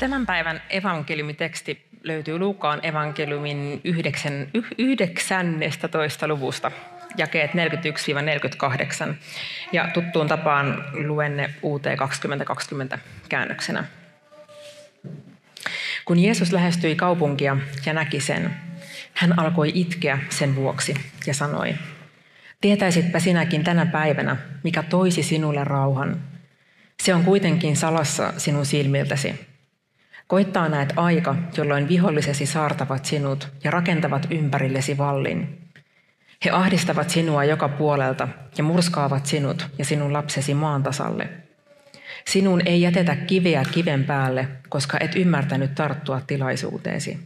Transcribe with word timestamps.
Tämän 0.00 0.26
päivän 0.26 0.62
evankeliumiteksti 0.70 1.86
löytyy 2.02 2.38
Luukaan 2.38 2.80
evankeliumin 2.82 3.80
9, 3.84 4.48
19. 4.78 6.28
luvusta, 6.28 6.70
jakeet 7.16 7.50
41-48. 9.10 9.14
Ja 9.72 9.88
tuttuun 9.94 10.28
tapaan 10.28 10.84
luenne 11.06 11.54
UT 11.62 11.82
2020 11.98 12.98
käännöksenä. 13.28 13.84
Kun 16.04 16.18
Jeesus 16.18 16.52
lähestyi 16.52 16.96
kaupunkia 16.96 17.56
ja 17.86 17.92
näki 17.92 18.20
sen, 18.20 18.56
hän 19.14 19.38
alkoi 19.38 19.72
itkeä 19.74 20.18
sen 20.28 20.56
vuoksi 20.56 20.94
ja 21.26 21.34
sanoi, 21.34 21.74
Tietäisitpä 22.60 23.20
sinäkin 23.20 23.64
tänä 23.64 23.86
päivänä, 23.86 24.36
mikä 24.62 24.82
toisi 24.82 25.22
sinulle 25.22 25.64
rauhan. 25.64 26.20
Se 27.02 27.14
on 27.14 27.24
kuitenkin 27.24 27.76
salassa 27.76 28.32
sinun 28.36 28.66
silmiltäsi. 28.66 29.49
Koittaa 30.30 30.68
näet 30.68 30.92
aika, 30.96 31.36
jolloin 31.56 31.88
vihollisesi 31.88 32.46
saartavat 32.46 33.04
sinut 33.04 33.48
ja 33.64 33.70
rakentavat 33.70 34.26
ympärillesi 34.30 34.98
vallin. 34.98 35.58
He 36.44 36.50
ahdistavat 36.50 37.10
sinua 37.10 37.44
joka 37.44 37.68
puolelta 37.68 38.28
ja 38.58 38.64
murskaavat 38.64 39.26
sinut 39.26 39.68
ja 39.78 39.84
sinun 39.84 40.12
lapsesi 40.12 40.54
maan 40.54 40.82
tasalle. 40.82 41.28
Sinun 42.26 42.62
ei 42.66 42.82
jätetä 42.82 43.16
kiveä 43.16 43.64
kiven 43.72 44.04
päälle, 44.04 44.48
koska 44.68 44.98
et 45.00 45.16
ymmärtänyt 45.16 45.74
tarttua 45.74 46.20
tilaisuuteesi. 46.26 47.18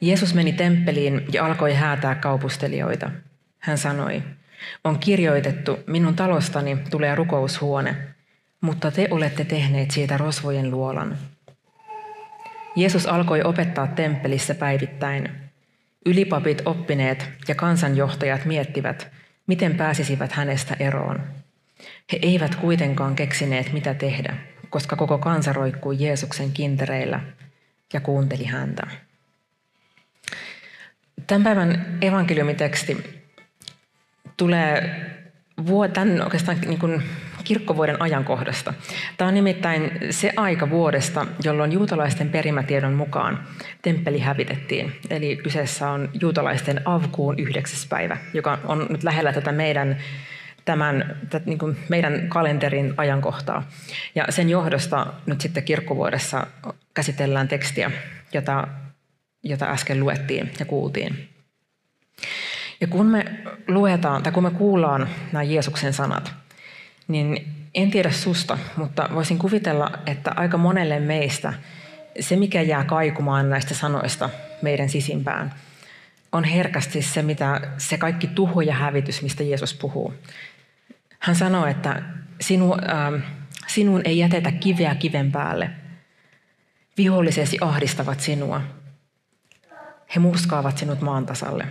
Jeesus 0.00 0.34
meni 0.34 0.52
temppeliin 0.52 1.24
ja 1.32 1.46
alkoi 1.46 1.74
häätää 1.74 2.14
kaupustelijoita. 2.14 3.10
Hän 3.58 3.78
sanoi, 3.78 4.22
on 4.84 4.98
kirjoitettu, 4.98 5.78
minun 5.86 6.16
talostani 6.16 6.78
tulee 6.90 7.14
rukoushuone, 7.14 7.96
mutta 8.60 8.90
te 8.90 9.08
olette 9.10 9.44
tehneet 9.44 9.90
siitä 9.90 10.18
rosvojen 10.18 10.70
luolan. 10.70 11.18
Jeesus 12.76 13.06
alkoi 13.06 13.42
opettaa 13.42 13.86
temppelissä 13.86 14.54
päivittäin. 14.54 15.30
Ylipapit 16.06 16.62
oppineet 16.64 17.30
ja 17.48 17.54
kansanjohtajat 17.54 18.44
miettivät, 18.44 19.08
miten 19.46 19.76
pääsisivät 19.76 20.32
hänestä 20.32 20.76
eroon. 20.78 21.22
He 22.12 22.18
eivät 22.22 22.54
kuitenkaan 22.54 23.14
keksineet, 23.14 23.72
mitä 23.72 23.94
tehdä, 23.94 24.36
koska 24.70 24.96
koko 24.96 25.18
kansa 25.18 25.52
roikkui 25.52 25.96
Jeesuksen 25.98 26.52
kintereillä 26.52 27.20
ja 27.92 28.00
kuunteli 28.00 28.44
häntä. 28.44 28.86
Tämän 31.26 31.44
päivän 31.44 31.98
evankeliumiteksti 32.00 33.22
tulee 34.36 35.00
tämän 35.92 36.22
oikeastaan 36.22 36.60
niin 36.60 36.78
kuin 36.78 37.02
kirkkovuoden 37.44 38.02
ajankohdasta. 38.02 38.74
Tämä 39.16 39.28
on 39.28 39.34
nimittäin 39.34 39.90
se 40.10 40.32
aika 40.36 40.70
vuodesta, 40.70 41.26
jolloin 41.44 41.72
juutalaisten 41.72 42.28
perimätiedon 42.28 42.92
mukaan 42.92 43.44
temppeli 43.82 44.18
hävitettiin. 44.18 44.92
Eli 45.10 45.36
kyseessä 45.36 45.90
on 45.90 46.08
juutalaisten 46.20 46.80
avkuun 46.84 47.38
yhdeksäs 47.38 47.86
päivä, 47.86 48.16
joka 48.34 48.58
on 48.64 48.86
nyt 48.90 49.04
lähellä 49.04 49.32
tätä 49.32 49.52
meidän 49.52 49.96
tämän 50.64 51.16
tätä, 51.30 51.46
niin 51.46 51.58
meidän 51.88 52.28
kalenterin 52.28 52.94
ajankohtaa. 52.96 53.62
Ja 54.14 54.26
sen 54.30 54.50
johdosta 54.50 55.06
nyt 55.26 55.40
sitten 55.40 55.62
kirkkovuodessa 55.62 56.46
käsitellään 56.94 57.48
tekstiä, 57.48 57.90
jota, 58.32 58.68
jota 59.42 59.66
äsken 59.66 60.00
luettiin 60.00 60.50
ja 60.58 60.64
kuultiin. 60.64 61.28
Ja 62.80 62.86
kun 62.86 63.06
me 63.06 63.24
luetaan, 63.68 64.22
tai 64.22 64.32
kun 64.32 64.42
me 64.42 64.50
kuullaan 64.50 65.08
nämä 65.32 65.42
Jeesuksen 65.42 65.92
sanat, 65.92 66.34
niin 67.08 67.46
en 67.74 67.90
tiedä 67.90 68.10
susta, 68.10 68.58
mutta 68.76 69.08
voisin 69.14 69.38
kuvitella, 69.38 69.90
että 70.06 70.32
aika 70.36 70.58
monelle 70.58 71.00
meistä 71.00 71.52
se, 72.20 72.36
mikä 72.36 72.62
jää 72.62 72.84
kaikumaan 72.84 73.50
näistä 73.50 73.74
sanoista 73.74 74.30
meidän 74.62 74.88
sisimpään, 74.88 75.54
on 76.32 76.44
herkästi 76.44 77.02
se, 77.02 77.22
mitä 77.22 77.60
se 77.78 77.98
kaikki 77.98 78.26
tuho 78.26 78.60
ja 78.60 78.74
hävitys, 78.74 79.22
mistä 79.22 79.42
Jeesus 79.42 79.74
puhuu. 79.74 80.14
Hän 81.18 81.36
sanoo, 81.36 81.66
että 81.66 82.02
sinu, 82.40 82.72
äh, 82.74 83.22
sinun 83.66 84.02
ei 84.04 84.18
jätetä 84.18 84.52
kiveä 84.52 84.94
kiven 84.94 85.32
päälle. 85.32 85.70
Vihollisesi 86.96 87.58
ahdistavat 87.60 88.20
sinua. 88.20 88.60
He 90.14 90.20
murskaavat 90.20 90.78
sinut 90.78 91.00
maan 91.00 91.26
tasalle. 91.26 91.66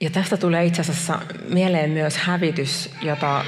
Ja 0.00 0.10
tästä 0.10 0.36
tulee 0.36 0.64
itse 0.64 0.80
asiassa 0.80 1.20
mieleen 1.48 1.90
myös 1.90 2.16
hävitys, 2.16 2.94
jota 3.02 3.44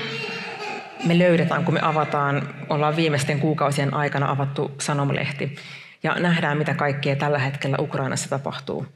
me 1.05 1.19
löydetään, 1.19 1.65
kun 1.65 1.75
me 1.75 1.81
avataan, 1.83 2.55
ollaan 2.69 2.97
viimeisten 2.97 3.41
kuukausien 3.41 3.95
aikana 3.95 4.31
avattu 4.31 4.75
sanomalehti 4.81 5.57
ja 6.03 6.15
nähdään, 6.15 6.59
mitä 6.59 6.75
kaikkea 6.75 7.17
tällä 7.17 7.39
hetkellä 7.39 7.77
Ukrainassa 7.81 8.29
tapahtuu. 8.29 8.87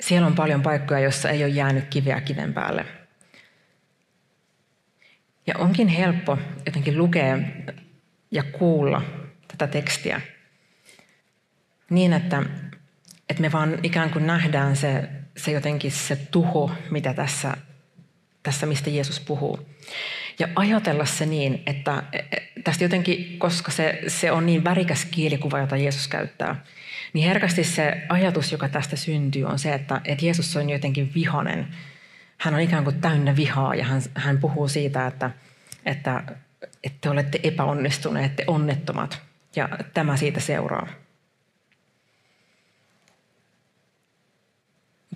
Siellä 0.00 0.26
on 0.26 0.34
paljon 0.34 0.62
paikkoja, 0.62 1.00
joissa 1.00 1.30
ei 1.30 1.44
ole 1.44 1.52
jäänyt 1.52 1.84
kiveä 1.90 2.20
kiven 2.20 2.54
päälle. 2.54 2.86
Ja 5.46 5.54
onkin 5.58 5.88
helppo 5.88 6.38
jotenkin 6.66 6.98
lukea 6.98 7.38
ja 8.30 8.42
kuulla 8.42 9.02
tätä 9.48 9.66
tekstiä 9.66 10.20
niin, 11.90 12.12
että, 12.12 12.42
että 13.28 13.40
me 13.40 13.52
vaan 13.52 13.78
ikään 13.82 14.10
kuin 14.10 14.26
nähdään 14.26 14.76
se 14.76 15.08
se 15.36 15.50
jotenkin 15.50 15.92
se 15.92 16.16
tuho, 16.16 16.70
mitä 16.90 17.14
tässä, 17.14 17.56
tässä 18.42 18.66
mistä 18.66 18.90
Jeesus 18.90 19.20
puhuu. 19.20 19.68
Ja 20.38 20.48
ajatella 20.56 21.04
se 21.04 21.26
niin, 21.26 21.62
että 21.66 22.02
e, 22.12 22.18
e, 22.18 22.52
tästä 22.64 22.84
jotenkin, 22.84 23.38
koska 23.38 23.72
se, 23.72 24.02
se 24.06 24.32
on 24.32 24.46
niin 24.46 24.64
värikäs 24.64 25.04
kielikuva, 25.04 25.58
jota 25.58 25.76
Jeesus 25.76 26.08
käyttää, 26.08 26.64
niin 27.12 27.28
herkästi 27.28 27.64
se 27.64 28.02
ajatus, 28.08 28.52
joka 28.52 28.68
tästä 28.68 28.96
syntyy, 28.96 29.44
on 29.44 29.58
se, 29.58 29.74
että, 29.74 30.00
että 30.04 30.24
Jeesus 30.24 30.56
on 30.56 30.70
jotenkin 30.70 31.12
vihanen. 31.14 31.68
Hän 32.38 32.54
on 32.54 32.60
ikään 32.60 32.84
kuin 32.84 33.00
täynnä 33.00 33.36
vihaa 33.36 33.74
ja 33.74 33.84
hän, 33.84 34.02
hän 34.14 34.38
puhuu 34.38 34.68
siitä, 34.68 35.06
että, 35.06 35.30
että, 35.86 36.22
että 36.84 36.98
te 37.00 37.10
olette 37.10 37.40
epäonnistuneet, 37.42 38.36
te 38.36 38.44
onnettomat. 38.46 39.22
Ja 39.56 39.68
tämä 39.94 40.16
siitä 40.16 40.40
seuraa. 40.40 41.03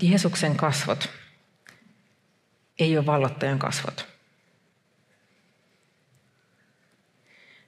Jeesuksen 0.03 0.57
kasvot 0.57 1.11
ei 2.79 2.99
ole 2.99 3.07
vallottajan 3.07 3.59
kasvot. 3.59 4.07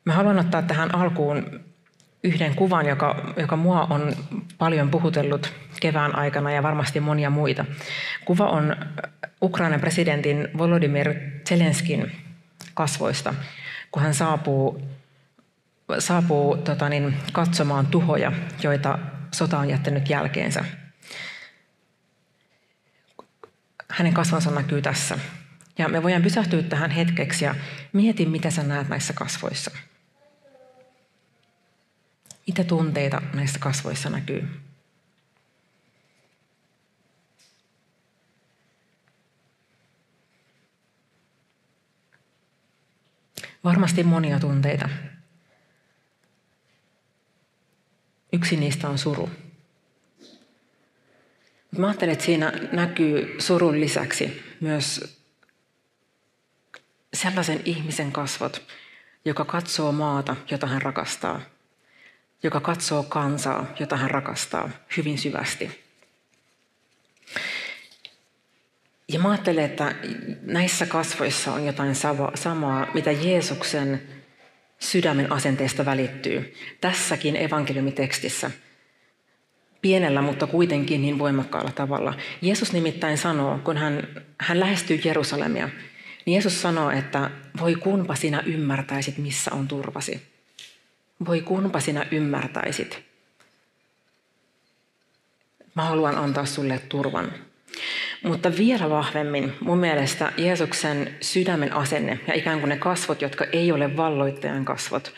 Mä 0.05 0.13
haluan 0.13 0.39
ottaa 0.39 0.63
tähän 0.63 0.95
alkuun 0.95 1.61
yhden 2.25 2.55
kuvan, 2.55 2.87
joka, 2.87 3.33
joka 3.37 3.57
mua 3.57 3.87
on 3.91 4.13
paljon 4.59 4.91
puhutellut 4.91 5.53
kevään 5.81 6.17
aikana 6.17 6.51
ja 6.51 6.63
varmasti 6.63 7.01
monia 7.01 7.31
muita. 7.31 7.65
Kuva 8.25 8.49
on 8.49 8.77
Ukrainan 9.43 9.81
presidentin 9.81 10.49
Volodymyr 10.59 11.15
Zelenskin 11.49 12.13
kasvoista, 12.75 13.35
kun 13.93 14.03
hän 14.03 14.15
saapuu, 14.15 14.83
saapuu 15.99 16.57
tota 16.57 16.89
niin, 16.89 17.17
katsomaan 17.33 17.87
tuhoja, 17.87 18.33
joita 18.63 18.99
sota 19.35 19.59
on 19.59 19.71
jättänyt 19.71 20.11
jälkeensä– 20.11 20.65
hänen 23.91 24.15
kasvonsa 24.15 24.51
näkyy 24.51 24.83
tässä. 24.83 25.19
Ja 25.79 25.89
me 25.89 26.03
voidaan 26.03 26.23
pysähtyä 26.23 26.63
tähän 26.63 26.91
hetkeksi 26.91 27.45
ja 27.45 27.55
mieti, 27.93 28.27
mitä 28.27 28.51
sä 28.51 28.63
näet 28.63 28.89
näissä 28.89 29.13
kasvoissa. 29.13 29.71
Mitä 32.47 32.65
tunteita 32.65 33.23
näissä 33.35 33.59
kasvoissa 33.59 34.11
näkyy? 34.11 34.49
Varmasti 43.65 44.03
monia 44.03 44.41
tunteita. 44.41 44.89
Yksi 48.33 48.57
niistä 48.57 48.89
on 48.89 48.99
suru. 48.99 49.31
Mä 51.79 51.87
ajattelen, 51.87 52.13
että 52.13 52.25
siinä 52.25 52.53
näkyy 52.73 53.37
surun 53.39 53.81
lisäksi 53.81 54.43
myös 54.61 55.19
sellaisen 57.15 57.61
ihmisen 57.65 58.13
kasvot, 58.13 58.63
joka 59.25 59.45
katsoo 59.45 59.93
maata, 59.93 60.37
jota 60.51 60.67
hän 60.67 60.83
rakastaa. 60.83 61.41
joka 62.43 62.61
katsoo 62.61 63.03
kansaa, 63.03 63.67
jota 63.81 63.97
hän 63.97 64.11
rakastaa 64.11 64.71
hyvin 64.97 65.19
syvästi. 65.19 65.81
Ja 69.09 69.19
mä 69.21 69.31
ajattelen, 69.31 69.65
että 69.65 69.95
näissä 70.43 70.87
kasvoissa 70.87 71.53
on 71.53 71.67
jotain 71.67 71.95
samaa, 72.35 72.87
mitä 72.95 73.11
Jeesuksen 73.13 74.03
sydämen 74.79 75.33
asenteesta 75.33 75.85
välittyy. 75.85 76.55
Tässäkin 76.81 77.37
evankeliumitekstissä. 77.37 78.51
Pienellä, 79.83 80.23
mutta 80.23 80.47
kuitenkin 80.47 81.03
niin 81.03 81.19
voimakkaalla 81.19 81.73
tavalla. 81.73 82.15
Jeesus 82.43 82.73
nimittäin 82.73 83.19
sanoo, 83.19 83.59
kun 83.65 83.77
hän, 83.77 84.09
hän 84.39 84.61
lähestyy 84.61 85.01
Jerusalemia, 85.05 85.69
niin 86.27 86.35
Jeesus 86.35 86.63
sanoo, 86.63 86.91
että 86.91 87.31
voi 87.61 87.75
kunpa 87.75 88.15
sinä 88.15 88.43
ymmärtäisit, 88.47 89.19
missä 89.19 89.51
on 89.55 89.69
turvasi. 89.69 90.23
Voi 91.27 91.41
kunpa 91.41 91.81
sinä 91.81 92.07
ymmärtäisit. 92.11 93.03
Mä 95.75 95.85
haluan 95.85 96.19
antaa 96.19 96.45
sulle 96.47 96.79
turvan. 96.79 97.33
Mutta 98.23 98.57
vielä 98.57 98.91
vahvemmin 98.91 99.53
mun 99.61 99.79
mielestä 99.79 100.33
Jeesuksen 100.37 101.15
sydämen 101.21 101.73
asenne 101.73 102.21
ja 102.27 102.35
ikään 102.35 102.61
kuin 102.61 102.69
ne 102.69 102.77
kasvot, 102.77 103.23
jotka 103.23 103.45
ei 103.45 103.73
ole 103.73 103.97
valloittajan 103.97 104.65
kasvot, 104.65 105.13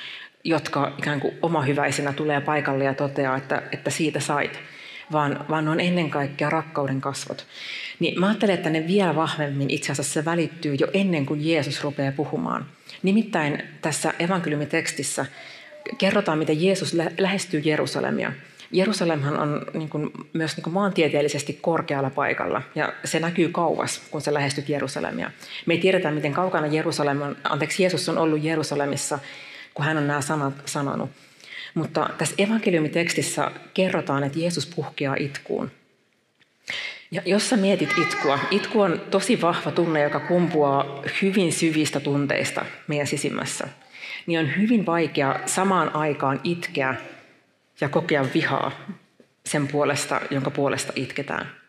jotka 0.44 0.94
ikään 0.99 1.21
kuin 1.21 1.35
omahyväisenä 1.43 2.12
tulee 2.12 2.41
paikalle 2.41 2.85
ja 2.85 2.94
toteaa, 2.94 3.37
että, 3.37 3.62
että 3.73 3.91
siitä 3.91 4.21
sait, 4.21 4.61
vaan, 5.12 5.44
vaan 5.50 5.69
on 5.69 5.81
ennen 5.81 6.11
kaikkea 6.11 6.50
rakkauden 6.50 7.00
kasvot. 7.00 7.47
Niin 7.99 8.21
mä 8.21 8.27
ajattelen, 8.27 8.55
että 8.55 8.71
ne 8.71 8.87
vielä 8.87 9.17
vahvemmin 9.17 9.71
itse 9.71 9.93
asiassa 9.93 10.12
se 10.12 10.25
välittyy 10.25 10.75
jo 10.75 10.87
ennen 10.93 11.27
kuin 11.27 11.49
Jeesus 11.49 11.85
rupeaa 11.85 12.12
puhumaan. 12.12 12.67
Nimittäin 13.03 13.62
tässä 13.83 14.15
evankeliumitekstissä 14.19 15.27
kerrotaan, 15.99 16.39
miten 16.39 16.62
Jeesus 16.62 16.97
lähestyy 17.19 17.61
Jerusalemia– 17.65 18.33
Jerusalemhan 18.73 19.39
on 19.41 19.67
niin 19.75 19.89
kuin, 19.89 20.11
myös 20.33 20.56
niin 20.56 20.65
kuin 20.65 20.75
maantieteellisesti 20.75 21.59
korkealla 21.62 22.11
paikalla 22.11 22.62
ja 22.75 22.93
se 23.05 23.21
näkyy 23.21 23.49
kauas, 23.49 24.03
kun 24.11 24.21
sä 24.21 24.35
lähestyt 24.35 24.69
Jerusalemia. 24.69 25.31
Me 25.67 25.75
ei 25.75 25.81
tiedetä, 25.81 26.11
miten 26.11 26.33
kaukana 26.33 26.67
Jerusalem 26.67 27.23
on, 27.23 27.37
anteeksi, 27.44 27.83
Jeesus 27.83 28.09
on 28.09 28.19
ollut 28.19 28.44
Jerusalemissa, 28.44 29.19
kun 29.75 29.85
hän 29.85 29.97
on 29.97 30.07
nämä 30.07 30.21
sanat 30.21 30.55
sanonut. 30.65 31.11
Mutta 31.75 32.11
tässä 32.19 32.35
evankeliumitekstissä 32.39 33.51
kerrotaan, 33.75 34.25
että 34.25 34.39
Jeesus 34.39 34.67
puhkeaa 34.67 35.17
itkuun. 35.19 35.71
Ja 37.11 37.23
jos 37.25 37.51
sä 37.51 37.57
mietit 37.57 37.99
itkua, 37.99 38.39
itku 38.51 38.81
on 38.81 39.01
tosi 39.11 39.41
vahva 39.41 39.71
tunne, 39.71 40.03
joka 40.03 40.21
kumpuaa 40.21 41.03
hyvin 41.23 41.53
syvistä 41.53 42.01
tunteista 42.01 42.65
meidän 42.87 43.07
sisimmässä. 43.07 43.69
Niin 44.27 44.41
on 44.41 44.57
hyvin 44.57 44.87
vaikea 44.87 45.41
samaan 45.47 45.97
aikaan 45.97 46.41
itkeä 46.45 46.95
ja 47.81 47.89
kokea 47.89 48.27
vihaa 48.35 48.73
sen 49.47 49.69
puolesta, 49.69 50.21
jonka 50.31 50.51
puolesta 50.51 50.93
itketään. 50.97 51.62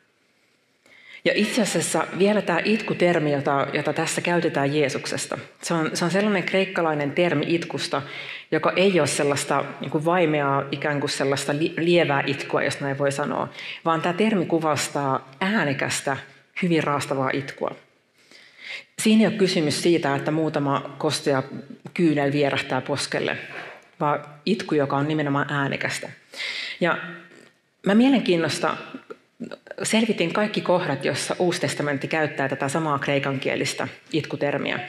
Ja 1.26 1.32
itse 1.36 1.62
asiassa 1.62 2.08
vielä 2.20 2.42
tämä 2.42 2.60
itku-termi, 2.66 3.32
jota, 3.32 3.68
jota 3.74 3.94
tässä 3.94 4.22
käytetään 4.22 4.76
Jeesuksesta, 4.76 5.38
se 5.62 5.74
on, 5.74 5.92
se 5.94 6.06
on 6.06 6.12
sellainen 6.12 6.44
kreikkalainen 6.44 7.12
termi 7.12 7.46
itkusta, 7.48 8.02
joka 8.52 8.74
ei 8.76 9.00
ole 9.00 9.08
sellaista 9.08 9.66
niin 9.82 9.92
kuin 9.92 10.06
vaimeaa, 10.06 10.64
ikään 10.72 11.00
kuin 11.00 11.10
sellaista 11.10 11.54
lievää 11.78 12.24
itkua, 12.28 12.64
jos 12.64 12.80
näin 12.80 12.98
voi 12.98 13.12
sanoa, 13.12 13.50
vaan 13.86 14.02
tämä 14.02 14.14
termi 14.14 14.46
kuvastaa 14.46 15.30
äänekästä, 15.42 16.18
hyvin 16.62 16.84
raastavaa 16.84 17.30
itkua. 17.34 17.76
Siinä 19.02 19.22
ei 19.22 19.28
ole 19.28 19.36
kysymys 19.36 19.84
siitä, 19.84 20.16
että 20.16 20.32
muutama 20.32 20.96
kostea 20.98 21.44
kyynel 21.94 22.32
vierähtää 22.32 22.82
poskelle, 22.82 23.38
vaan 24.00 24.26
itku, 24.46 24.76
joka 24.76 24.98
on 24.98 25.08
nimenomaan 25.08 25.54
äänekästä. 25.54 26.10
Ja 26.82 26.98
mä 27.86 27.96
mielenkiinnosta 27.96 28.78
selvitin 29.84 30.34
kaikki 30.34 30.62
kohdat, 30.62 31.06
jossa 31.06 31.36
Uusi 31.40 31.62
testamentti 31.62 32.08
käyttää 32.08 32.50
tätä 32.50 32.70
samaa 32.70 33.00
kreikankielistä 33.00 33.88
itkutermiä. 34.14 34.80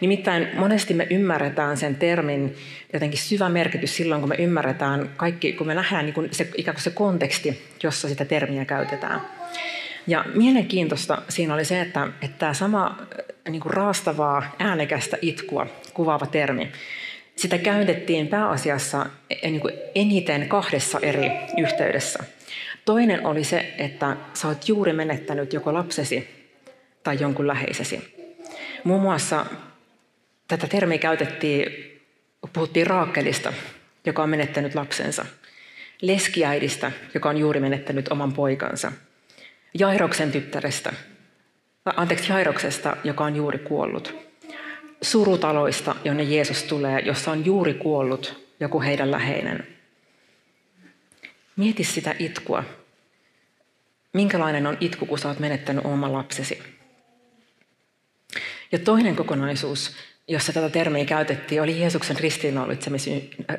Nimittäin 0.00 0.48
monesti 0.56 0.94
me 0.94 1.06
ymmärretään 1.10 1.76
sen 1.76 1.94
termin 1.94 2.56
jotenkin 2.92 3.18
syvä 3.18 3.48
merkitys 3.48 3.96
silloin, 3.96 4.20
kun 4.20 4.28
me 4.28 4.36
ymmärretään 4.38 5.10
kaikki, 5.16 5.52
kun 5.52 5.66
me 5.66 5.74
nähdään 5.74 6.04
niin 6.04 6.14
kuin 6.14 6.28
se, 6.30 6.48
ikään 6.56 6.74
kuin 6.74 6.82
se 6.82 6.90
konteksti, 6.90 7.62
jossa 7.82 8.08
sitä 8.08 8.24
termiä 8.24 8.64
käytetään. 8.64 9.20
Ja 10.06 10.24
mielenkiintoista 10.34 11.22
siinä 11.28 11.54
oli 11.54 11.64
se, 11.64 11.80
että, 11.80 12.08
että 12.22 12.38
tämä 12.38 12.54
sama 12.54 12.98
niin 13.48 13.60
kuin 13.60 13.74
raastavaa 13.74 14.54
äänekästä 14.58 15.16
itkua 15.22 15.66
kuvaava 15.94 16.26
termi, 16.26 16.72
sitä 17.36 17.58
käytettiin 17.58 18.28
pääasiassa 18.28 19.06
eh, 19.30 19.50
niin 19.50 19.60
kuin 19.60 19.74
eniten 19.94 20.48
kahdessa 20.48 20.98
eri 21.02 21.30
yhteydessä. 21.58 22.24
Toinen 22.84 23.26
oli 23.26 23.44
se, 23.44 23.74
että 23.78 24.16
sä 24.34 24.48
oot 24.48 24.68
juuri 24.68 24.92
menettänyt 24.92 25.52
joko 25.52 25.74
lapsesi 25.74 26.28
tai 27.02 27.16
jonkun 27.20 27.46
läheisesi. 27.46 28.14
Muun 28.84 29.02
muassa 29.02 29.46
tätä 30.48 30.66
termiä 30.66 30.98
käytettiin, 30.98 31.66
puhuttiin 32.52 32.86
Raakelista, 32.86 33.52
joka 34.06 34.22
on 34.22 34.30
menettänyt 34.30 34.74
lapsensa, 34.74 35.26
leskiäidistä, 36.02 36.92
joka 37.14 37.28
on 37.28 37.36
juuri 37.36 37.60
menettänyt 37.60 38.08
oman 38.08 38.32
poikansa, 38.32 38.92
Jairoksen 39.78 40.32
tyttärestä, 40.32 40.92
anteeksi 41.96 42.32
Jairoksesta, 42.32 42.96
joka 43.04 43.24
on 43.24 43.36
juuri 43.36 43.58
kuollut, 43.58 44.14
surutaloista, 45.02 45.94
jonne 46.04 46.22
Jeesus 46.22 46.62
tulee, 46.62 47.00
jossa 47.00 47.30
on 47.30 47.44
juuri 47.44 47.74
kuollut 47.74 48.44
joku 48.60 48.80
heidän 48.80 49.10
läheinen. 49.10 49.73
Mieti 51.56 51.84
sitä 51.84 52.14
itkua. 52.18 52.64
Minkälainen 54.12 54.66
on 54.66 54.76
itku, 54.80 55.06
kun 55.06 55.18
sä 55.18 55.28
oot 55.28 55.38
menettänyt 55.38 55.84
oman 55.84 56.12
lapsesi? 56.12 56.62
Ja 58.72 58.78
toinen 58.78 59.16
kokonaisuus, 59.16 59.96
jossa 60.28 60.52
tätä 60.52 60.70
termiä 60.70 61.04
käytettiin, 61.04 61.62
oli 61.62 61.80
Jeesuksen 61.80 62.16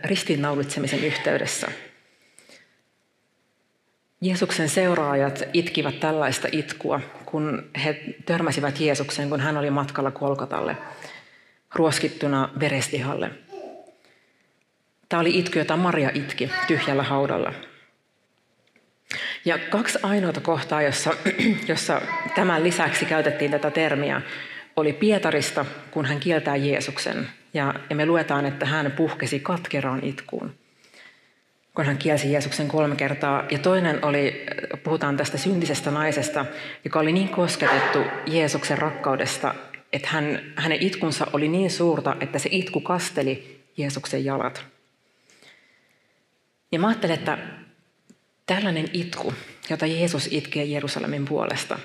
ristiinnaulitsemisen 0.04 1.04
yhteydessä. 1.04 1.68
Jeesuksen 4.22 4.70
seuraajat 4.70 5.44
itkivät 5.54 6.00
tällaista 6.00 6.48
itkua, 6.52 7.02
kun 7.26 7.70
he 7.84 8.16
törmäsivät 8.26 8.80
Jeesukseen, 8.80 9.30
kun 9.30 9.40
hän 9.40 9.58
oli 9.58 9.70
matkalla 9.70 10.12
Kolkatalle 10.12 10.78
ruoskittuna 11.76 12.50
verestihalle. 12.60 13.32
Tämä 15.10 15.20
oli 15.22 15.40
itky, 15.40 15.60
jota 15.60 15.78
Maria 15.78 16.12
itki 16.14 16.52
tyhjällä 16.68 17.04
haudalla. 17.04 17.54
Ja 19.46 19.58
kaksi 19.58 20.00
ainoata 20.04 20.42
kohtaa, 20.42 20.82
jossa, 20.82 21.14
jossa 21.68 22.02
tämän 22.36 22.64
lisäksi 22.64 23.06
käytettiin 23.06 23.52
tätä 23.52 23.72
termiä, 23.72 24.22
oli 24.76 24.94
Pietarista, 24.94 25.66
kun 25.92 26.06
hän 26.06 26.20
kieltää 26.20 26.56
Jeesuksen. 26.56 27.30
Ja, 27.54 27.74
ja 27.90 27.96
me 27.96 28.06
luetaan, 28.06 28.46
että 28.46 28.66
hän 28.66 28.92
puhkesi 28.92 29.40
katkeraan 29.40 30.04
itkuun, 30.04 30.56
kun 31.76 31.86
hän 31.86 31.98
kielsi 31.98 32.32
Jeesuksen 32.32 32.68
kolme 32.68 32.96
kertaa. 32.96 33.44
Ja 33.52 33.60
toinen 33.60 34.06
oli, 34.06 34.46
puhutaan 34.84 35.18
tästä 35.18 35.38
syntisestä 35.38 35.92
naisesta, 35.92 36.46
joka 36.84 37.00
oli 37.00 37.14
niin 37.14 37.30
kosketettu 37.30 38.00
Jeesuksen 38.26 38.78
rakkaudesta, 38.78 39.56
että 39.94 40.08
hän, 40.12 40.54
hänen 40.56 40.82
itkunsa 40.82 41.28
oli 41.34 41.48
niin 41.48 41.72
suurta, 41.72 42.16
että 42.20 42.40
se 42.40 42.50
itku 42.52 42.82
kasteli 42.82 43.64
Jeesuksen 43.78 44.26
jalat. 44.26 44.66
Ja 46.72 46.80
mä 46.80 46.88
ajattelen, 46.88 47.20
että 47.20 47.38
tällainen 48.46 48.90
itku, 48.94 49.34
jota 49.70 49.86
Jeesus 49.86 50.28
itkee 50.32 50.64
Jerusalemin 50.64 51.26
puolesta, 51.26 51.80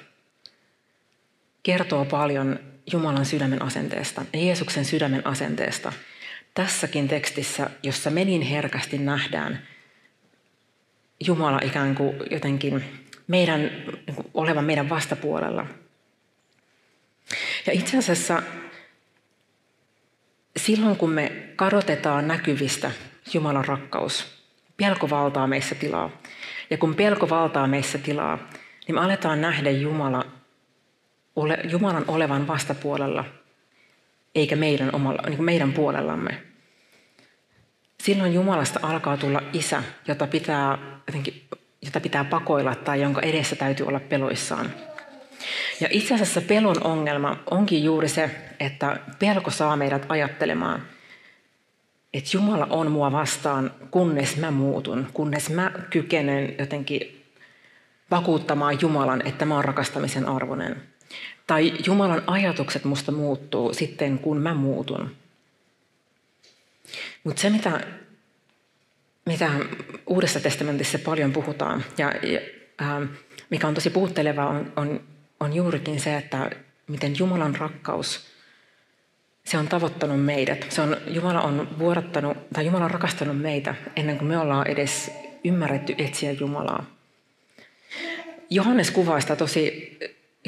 kertoo 1.63 2.05
paljon 2.05 2.59
Jumalan 2.93 3.27
sydämen 3.27 3.63
asenteesta 3.63 4.25
Jeesuksen 4.35 4.85
sydämen 4.85 5.27
asenteesta. 5.27 5.93
Tässäkin 6.55 7.09
tekstissä, 7.09 7.71
jossa 7.83 8.11
me 8.11 8.25
niin 8.25 8.43
herkästi 8.43 8.99
nähdään 8.99 9.67
Jumala 11.27 11.61
ikään 11.65 11.95
kuin 11.95 12.17
jotenkin 12.31 12.85
meidän, 13.27 13.61
niin 14.07 14.15
kuin 14.15 14.31
olevan 14.35 14.65
meidän 14.65 14.89
vastapuolella– 14.89 15.67
ja 17.67 17.73
itse 17.73 17.99
asiassa 17.99 18.43
silloin, 20.57 20.97
kun 20.97 21.11
me 21.11 21.33
kadotetaan 21.57 22.29
näkyvistä 22.29 22.91
Jumalan 23.33 23.65
rakkaus, 23.65 24.27
pelko 24.77 25.11
valtaa 25.11 25.47
meissä 25.47 25.75
tilaa. 25.75 26.11
Ja 26.71 26.79
kun 26.79 26.95
pelko 26.95 27.29
valtaa 27.29 27.67
meissä 27.67 27.99
tilaa, 27.99 28.39
niin 28.87 28.95
me 28.95 29.01
aletaan 29.01 29.41
nähdä 29.41 29.71
Jumala, 29.71 30.27
ole, 31.37 31.59
Jumalan 31.71 32.05
olevan 32.09 32.47
vastapuolella, 32.47 33.25
eikä 34.35 34.57
meidän, 34.57 34.95
omalla, 34.95 35.23
niin 35.29 35.45
meidän 35.45 35.73
puolellamme. 35.73 36.43
Silloin 38.03 38.35
Jumalasta 38.35 38.81
alkaa 38.83 39.17
tulla 39.17 39.43
isä, 39.53 39.83
jota 40.09 40.27
pitää, 40.27 40.79
jotenkin, 41.07 41.43
jota 41.83 42.01
pitää 42.01 42.25
pakoilla 42.25 42.75
tai 42.75 43.01
jonka 43.01 43.21
edessä 43.21 43.57
täytyy 43.57 43.87
olla 43.87 44.01
peloissaan. 44.01 44.71
Ja 45.81 45.89
itse 45.91 46.15
asiassa 46.15 46.41
pelon 46.41 46.87
ongelma 46.87 47.37
onkin 47.51 47.85
juuri 47.85 48.09
se, 48.09 48.31
että 48.61 48.97
pelko 49.19 49.51
saa 49.51 49.77
meidät 49.77 50.07
ajattelemaan, 50.09 50.83
että 52.15 52.31
Jumala 52.35 52.67
on 52.71 52.91
mua 52.91 53.13
vastaan, 53.13 53.71
kunnes 53.91 54.37
mä 54.37 54.51
muutun, 54.51 55.07
kunnes 55.15 55.51
mä 55.51 55.73
kykenen 55.91 56.55
jotenkin 56.59 57.25
vakuuttamaan 58.11 58.79
Jumalan, 58.81 59.27
että 59.27 59.45
mä 59.45 59.55
oon 59.55 59.65
rakastamisen 59.65 60.29
arvoinen. 60.29 60.83
Tai 61.47 61.73
Jumalan 61.87 62.23
ajatukset 62.27 62.85
musta 62.85 63.13
muuttuu 63.13 63.75
sitten, 63.75 64.19
kun 64.19 64.37
mä 64.37 64.55
muutun. 64.55 65.17
Mutta 67.25 67.43
se, 67.43 67.51
mitä, 67.51 67.81
mitä 69.27 69.51
Uudessa 70.07 70.41
testamentissa 70.41 70.99
paljon 70.99 71.33
puhutaan, 71.33 71.85
ja, 71.99 72.13
ja 72.23 72.41
äh, 72.83 73.09
mikä 73.51 73.69
on 73.69 73.75
tosi 73.75 73.91
puhuttelevaa, 73.91 74.49
on, 74.49 74.73
on, 74.77 75.01
on 75.41 75.53
juurikin 75.53 76.01
se, 76.01 76.17
että 76.17 76.51
miten 76.89 77.19
Jumalan 77.19 77.57
rakkaus, 77.57 78.27
se 79.45 79.59
on 79.59 79.69
tavoittanut 79.69 80.25
meidät. 80.25 80.67
Se 80.69 80.83
on, 80.83 80.97
Jumala 81.07 81.41
on 81.41 81.69
vuorattanut, 81.79 82.39
tai 82.53 82.67
Jumala 82.67 82.85
on 82.85 82.91
rakastanut 82.91 83.41
meitä 83.41 83.75
ennen 83.97 84.19
kuin 84.19 84.29
me 84.29 84.39
ollaan 84.39 84.67
edes 84.67 85.11
ymmärretty 85.45 85.95
etsiä 85.99 86.33
Jumalaa. 86.33 86.85
Johannes 88.51 88.91
kuvaa 88.91 89.21
sitä 89.21 89.37
tosi 89.37 89.99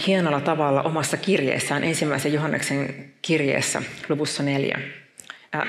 hienolla 0.07 0.41
tavalla 0.41 0.83
omassa 0.83 1.17
kirjeessään, 1.17 1.85
ensimmäisen 1.85 2.33
Johanneksen 2.33 3.13
kirjeessä, 3.23 3.83
luvussa 4.09 4.43
neljä. 4.43 4.81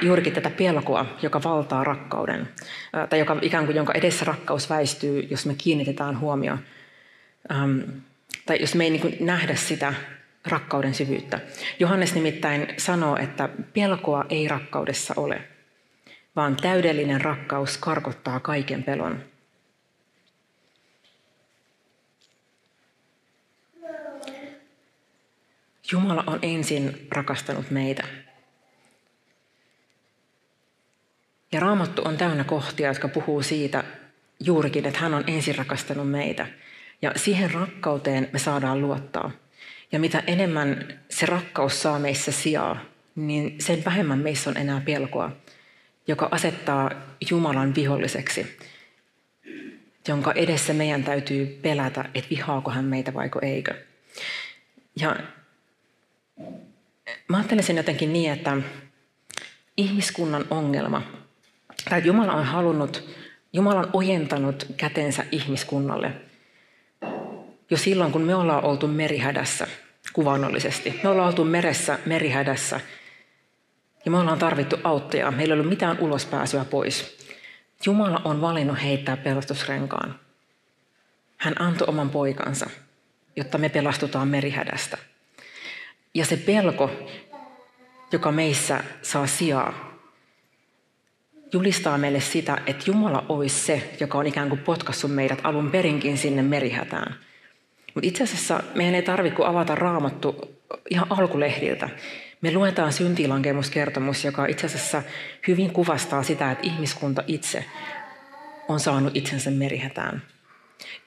Juurikin 0.02 0.34
tätä 0.34 0.50
pelkoa, 0.50 1.06
joka 1.22 1.44
valtaa 1.44 1.84
rakkauden, 1.84 2.50
tai 3.10 3.20
joka, 3.20 3.38
ikään 3.42 3.66
kuin 3.66 3.76
jonka 3.76 3.94
edessä 3.94 4.26
rakkaus 4.26 4.70
väistyy, 4.70 5.28
jos 5.30 5.46
me 5.46 5.56
kiinnitetään 5.58 6.20
huomio, 6.20 6.58
tai 8.46 8.58
jos 8.62 8.76
me 8.76 8.84
ei 8.84 8.90
niin 8.90 9.18
nähdä 9.20 9.56
sitä 9.56 9.94
rakkauden 10.46 10.94
syvyyttä. 10.94 11.40
Johannes 11.80 12.16
nimittäin 12.16 12.74
sanoo, 12.78 13.18
että 13.18 13.50
pelkoa 13.74 14.26
ei 14.30 14.48
rakkaudessa 14.48 15.14
ole, 15.18 15.42
vaan 16.36 16.56
täydellinen 16.56 17.22
rakkaus 17.22 17.78
karkottaa 17.78 18.40
kaiken 18.40 18.84
pelon. 18.84 19.24
Jumala 25.92 26.24
on 26.28 26.40
ensin 26.42 27.08
rakastanut 27.12 27.72
meitä. 27.72 28.04
Ja 31.52 31.60
Raamattu 31.60 32.02
on 32.06 32.18
täynnä 32.18 32.44
kohtia, 32.44 32.88
jotka 32.88 33.08
puhuu 33.08 33.44
siitä 33.44 33.84
juurikin, 34.40 34.86
että 34.86 35.00
hän 35.00 35.14
on 35.14 35.24
ensin 35.28 35.56
rakastanut 35.56 36.12
meitä. 36.12 36.48
Ja 37.02 37.12
siihen 37.16 37.52
rakkauteen 37.52 38.30
me 38.34 38.40
saadaan 38.40 38.82
luottaa. 38.82 39.32
Ja 39.94 40.00
mitä 40.00 40.24
enemmän 40.28 41.00
se 41.10 41.26
rakkaus 41.26 41.82
saa 41.82 42.00
meissä 42.00 42.32
sijaa, 42.32 42.82
niin 43.16 43.56
sen 43.60 43.86
vähemmän 43.86 44.20
meissä 44.20 44.50
on 44.50 44.58
enää 44.58 44.82
pelkoa, 44.86 45.32
joka 46.08 46.28
asettaa 46.32 46.92
Jumalan 47.30 47.76
viholliseksi, 47.76 48.58
jonka 50.08 50.32
edessä 50.32 50.74
meidän 50.74 51.04
täytyy 51.04 51.60
pelätä, 51.62 52.06
että 52.16 52.30
vihaako 52.30 52.72
hän 52.72 52.86
meitä 52.86 53.14
vaiko 53.14 53.40
eikö. 53.42 53.74
Ja 55.00 55.16
Mä 57.28 57.38
ajattelisin 57.38 57.78
jotenkin 57.78 58.14
niin, 58.14 58.32
että 58.32 58.58
ihmiskunnan 59.78 60.46
ongelma, 60.50 61.02
tai 61.90 62.02
Jumala 62.06 62.34
on 62.34 62.46
halunnut, 62.46 63.10
Jumala 63.54 63.80
on 63.80 63.90
ojentanut 63.94 64.68
kätensä 64.78 65.26
ihmiskunnalle 65.32 66.12
jo 67.70 67.78
silloin, 67.78 68.12
kun 68.12 68.22
me 68.22 68.36
ollaan 68.36 68.64
oltu 68.64 68.88
merihädässä 68.88 69.68
kuvannollisesti. 70.14 71.00
Me 71.04 71.10
ollaan 71.10 71.28
oltu 71.28 71.46
meressä 71.46 72.00
merihädässä 72.06 72.80
ja 74.06 74.12
me 74.12 74.18
ollaan 74.18 74.40
tarvittu 74.40 74.78
auttajaa. 74.84 75.32
Meillä 75.32 75.54
ei 75.54 75.60
ollut 75.60 75.70
mitään 75.70 76.00
ulospääsyä 76.00 76.66
pois. 76.66 77.18
Jumala 77.86 78.22
on 78.24 78.42
valinnut 78.42 78.84
heittää 78.84 79.18
pelastusrenkaan. 79.18 80.20
Hän 81.38 81.62
antoi 81.62 81.88
oman 81.88 82.10
poikansa, 82.10 82.70
jotta 83.36 83.58
me 83.58 83.70
pelastutaan 83.70 84.28
merihädästä. 84.28 84.98
Ja 86.14 86.26
se 86.26 86.38
pelko, 86.38 86.92
joka 88.12 88.32
meissä 88.32 88.84
saa 89.02 89.28
sijaa, 89.28 89.94
julistaa 91.54 91.98
meille 91.98 92.20
sitä, 92.20 92.58
että 92.66 92.84
Jumala 92.88 93.26
olisi 93.30 93.66
se, 93.66 93.96
joka 94.00 94.18
on 94.18 94.28
ikään 94.28 94.50
kuin 94.50 94.62
potkassut 94.62 95.12
meidät 95.12 95.40
alun 95.44 95.72
perinkin 95.72 96.18
sinne 96.18 96.42
merihätään. 96.42 97.16
Mutta 97.94 98.08
itse 98.08 98.24
asiassa 98.24 98.64
meidän 98.76 98.96
ei 98.96 99.02
tarvitse 99.02 99.36
kuin 99.36 99.48
avata 99.48 99.76
raamattu 99.76 100.58
ihan 100.90 101.08
alkulehdiltä. 101.10 101.90
Me 102.42 102.52
luetaan 102.52 102.94
syntilankemuskertomus, 102.94 104.26
joka 104.26 104.46
itse 104.46 104.66
asiassa 104.66 105.04
hyvin 105.48 105.74
kuvastaa 105.74 106.24
sitä, 106.24 106.52
että 106.52 106.68
ihmiskunta 106.68 107.24
itse 107.28 107.66
on 108.68 108.80
saanut 108.80 109.16
itsensä 109.16 109.52
merihätään. 109.52 110.22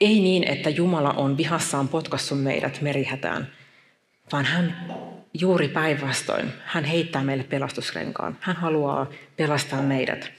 Ei 0.01 0.21
niin, 0.21 0.45
että 0.45 0.71
Jumala 0.71 1.11
on 1.11 1.37
vihassaan 1.37 1.89
potkassut 1.89 2.43
meidät 2.43 2.81
merihätään, 2.81 3.53
vaan 4.33 4.45
hän 4.45 4.77
juuri 5.35 5.69
päinvastoin, 5.69 6.53
hän 6.65 6.85
heittää 6.85 7.25
meille 7.25 7.45
pelastusrenkaan. 7.45 8.39
Hän 8.41 8.57
haluaa 8.57 9.07
pelastaa 9.37 9.83
meidät. 9.83 10.33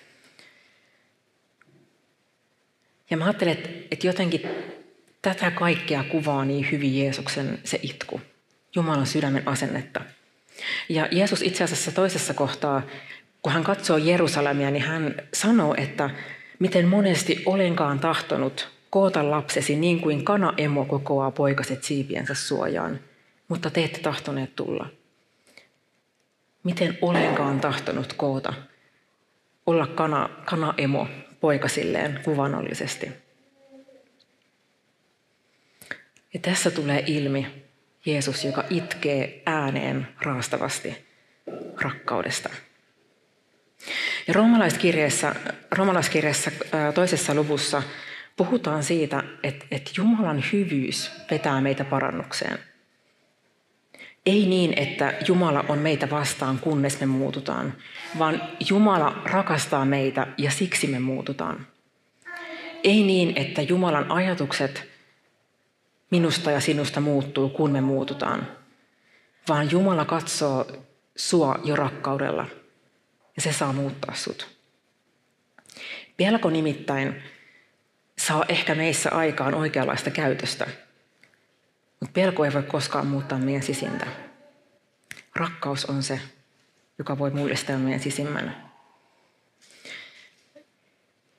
Ja 3.09 3.17
mä 3.17 3.25
ajattelen, 3.25 3.57
että 3.91 4.07
jotenkin 4.07 4.41
tätä 5.21 5.51
kaikkea 5.51 6.03
kuvaa 6.03 6.45
niin 6.45 6.71
hyvin 6.71 7.00
Jeesuksen 7.00 7.59
se 7.63 7.79
itku, 7.83 8.21
Jumalan 8.75 9.07
sydämen 9.07 9.47
asennetta. 9.47 10.01
Ja 10.89 11.07
Jeesus 11.12 11.41
itse 11.41 11.63
asiassa 11.63 11.91
toisessa 11.91 12.33
kohtaa, 12.33 12.81
kun 13.41 13.53
hän 13.53 13.63
katsoo 13.63 13.97
Jerusalemia, 13.97 14.71
niin 14.71 14.83
hän 14.83 15.15
sanoo, 15.33 15.75
että 15.77 16.09
miten 16.59 16.88
monesti 16.88 17.43
olenkaan 17.45 18.00
tahtonut 18.00 18.69
koota 18.89 19.31
lapsesi 19.31 19.75
niin 19.75 20.01
kuin 20.01 20.25
kana 20.25 20.53
emo 20.57 20.86
kokoaa 20.86 21.31
poikaset 21.31 21.83
siipiensä 21.83 22.33
suojaan– 22.33 23.00
mutta 23.47 23.69
te 23.69 23.83
ette 23.83 24.00
tahtoneet 24.00 24.55
tulla. 24.55 24.88
Miten 26.63 26.97
olenkaan 27.01 27.59
tahtonut 27.59 28.13
koota, 28.13 28.53
olla 29.65 29.88
kana, 29.88 30.29
kanaemo 30.45 31.07
poikasilleen 31.39 32.19
kuvannollisesti. 32.24 33.12
Ja 36.34 36.39
tässä 36.39 36.72
tulee 36.72 37.03
ilmi 37.07 37.48
Jeesus, 38.05 38.46
joka 38.46 38.63
itkee 38.69 39.41
ääneen 39.46 40.07
raastavasti 40.22 41.05
rakkaudesta. 41.81 42.50
Ja 44.27 44.34
roomalaiskirjeessä, 44.34 45.36
roomalaiskirjeessä 45.72 46.51
toisessa 46.96 47.36
luvussa 47.36 47.84
puhutaan 48.38 48.84
siitä, 48.84 49.24
että, 49.43 49.65
että 49.72 49.91
Jumalan 49.98 50.43
hyvyys 50.53 51.12
vetää 51.31 51.62
meitä 51.62 51.86
parannukseen– 51.86 52.60
ei 54.27 54.46
niin, 54.46 54.74
että 54.77 55.13
Jumala 55.27 55.65
on 55.67 55.79
meitä 55.79 56.10
vastaan, 56.10 56.60
kunnes 56.60 57.00
me 57.00 57.05
muututaan, 57.05 57.74
vaan 58.19 58.41
Jumala 58.69 59.22
rakastaa 59.25 59.86
meitä 59.86 60.27
ja 60.38 60.51
siksi 60.51 60.88
me 60.88 61.00
muututaan. 61.00 61.67
Ei 62.84 63.03
niin, 63.03 63.34
että 63.36 63.62
Jumalan 63.62 64.12
ajatukset 64.12 64.88
minusta 66.09 66.51
ja 66.51 66.59
sinusta 66.59 67.01
muuttuu, 67.01 67.49
kun 67.49 67.71
me 67.71 67.81
muututaan, 67.81 68.47
vaan 69.49 69.71
Jumala 69.71 70.05
katsoo 70.05 70.65
sua 71.15 71.59
jo 71.63 71.75
rakkaudella 71.75 72.45
ja 73.35 73.41
se 73.41 73.53
saa 73.53 73.73
muuttaa 73.73 74.15
sut. 74.15 74.57
Pelko 76.17 76.49
nimittäin 76.49 77.23
saa 78.17 78.45
ehkä 78.49 78.75
meissä 78.75 79.09
aikaan 79.11 79.53
oikeanlaista 79.53 80.11
käytöstä– 80.11 80.67
mutta 81.99 82.13
pelko 82.13 82.45
ei 82.45 82.53
voi 82.53 82.63
koskaan 82.63 83.07
muuttaa 83.07 83.37
meidän 83.37 83.63
sisintä. 83.63 84.07
Rakkaus 85.35 85.85
on 85.85 86.03
se, 86.03 86.19
joka 86.97 87.19
voi 87.19 87.31
mullistaa 87.31 87.77
meidän 87.77 87.99
sisimmän. 87.99 88.66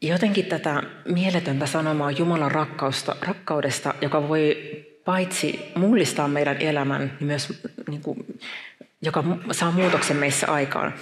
Jotenkin 0.02 0.46
tätä 0.46 0.82
mieletöntä 1.04 1.66
sanomaa 1.66 2.10
Jumalan 2.10 2.50
rakkausta, 2.50 3.16
rakkaudesta, 3.20 3.94
joka 4.00 4.28
voi 4.28 4.56
paitsi 5.04 5.72
mullistaa 5.74 6.28
meidän 6.28 6.56
elämän, 6.56 7.00
niin 7.20 7.26
myös 7.26 7.62
niin 7.88 8.02
kuin, 8.02 8.38
joka 9.02 9.24
saa 9.52 9.70
muutoksen 9.70 10.16
meissä 10.16 10.46
aikaan. 10.52 10.94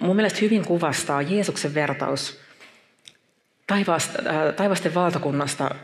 Mun 0.00 0.16
mielestä 0.16 0.38
hyvin 0.40 0.64
kuvastaa 0.64 1.22
Jeesuksen 1.22 1.74
vertaus 1.74 2.40
taivaasta, 3.66 4.22
äh, 4.26 4.54
taivasten 4.54 4.94
valtakunnasta 4.94 5.74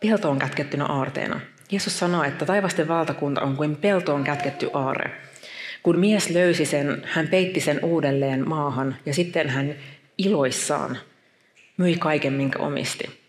peltoon 0.00 0.38
kätkettynä 0.38 0.84
aarteena– 0.84 1.40
Jeesus 1.70 1.98
sanoo, 1.98 2.22
että 2.22 2.46
taivasten 2.46 2.88
valtakunta 2.88 3.40
on 3.40 3.56
kuin 3.56 3.76
peltoon 3.76 4.24
kätketty 4.24 4.70
aare. 4.72 5.10
Kun 5.82 5.98
mies 5.98 6.30
löysi 6.30 6.64
sen, 6.64 7.02
hän 7.04 7.28
peitti 7.28 7.60
sen 7.60 7.84
uudelleen 7.84 8.48
maahan 8.48 8.96
ja 9.06 9.14
sitten 9.14 9.48
hän 9.48 9.74
iloissaan 10.18 10.98
myi 11.76 11.96
kaiken, 11.96 12.32
minkä 12.32 12.58
omisti. 12.58 13.26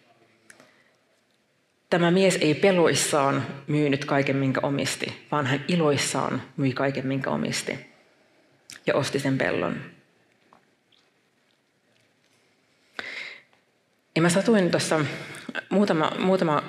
Tämä 1.89 2.11
mies 2.11 2.37
ei 2.41 2.55
peloissaan 2.55 3.47
myynyt 3.67 4.05
kaiken, 4.05 4.35
minkä 4.35 4.59
omisti, 4.63 5.27
vaan 5.31 5.45
hän 5.45 5.65
iloissaan 5.67 6.41
myi 6.57 6.73
kaiken, 6.73 7.07
minkä 7.07 7.29
omisti 7.29 7.79
ja 8.87 8.95
osti 8.95 9.19
sen 9.19 9.37
pellon. 9.37 9.81
Ja 14.15 14.21
mä 14.21 14.29
satuin 14.29 14.71
tuossa 14.71 15.05
muutama, 15.69 16.11
muutama 16.19 16.63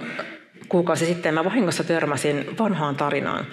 kuukausi 0.68 1.06
sitten, 1.06 1.34
mä 1.34 1.44
vahingossa 1.44 1.84
törmäsin 1.84 2.58
vanhaan 2.58 2.96
tarinaan. 2.96 3.46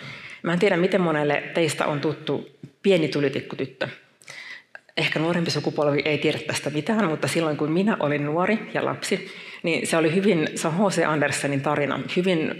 Mä 0.43 0.53
en 0.53 0.59
tiedä, 0.59 0.77
miten 0.77 1.01
monelle 1.01 1.43
teistä 1.53 1.85
on 1.85 2.01
tuttu 2.01 2.49
pieni 2.81 3.07
tulitikkutyttö. 3.07 3.87
Ehkä 4.97 5.19
nuorempi 5.19 5.51
sukupolvi 5.51 6.01
ei 6.05 6.17
tiedä 6.17 6.39
tästä 6.39 6.69
mitään, 6.69 7.09
mutta 7.09 7.27
silloin 7.27 7.57
kun 7.57 7.71
minä 7.71 7.97
olin 7.99 8.25
nuori 8.25 8.59
ja 8.73 8.85
lapsi, 8.85 9.31
niin 9.63 9.87
se 9.87 9.97
oli 9.97 10.15
hyvin, 10.15 10.47
se 10.55 10.67
on 10.67 10.73
H.C. 10.73 11.03
Andersenin 11.07 11.61
tarina. 11.61 11.99
Hyvin, 12.15 12.55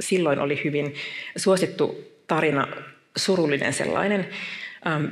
silloin 0.00 0.38
oli 0.38 0.60
hyvin 0.64 0.94
suosittu 1.36 2.04
tarina, 2.26 2.68
surullinen 3.16 3.72
sellainen, 3.72 4.28
ähm, 4.86 5.04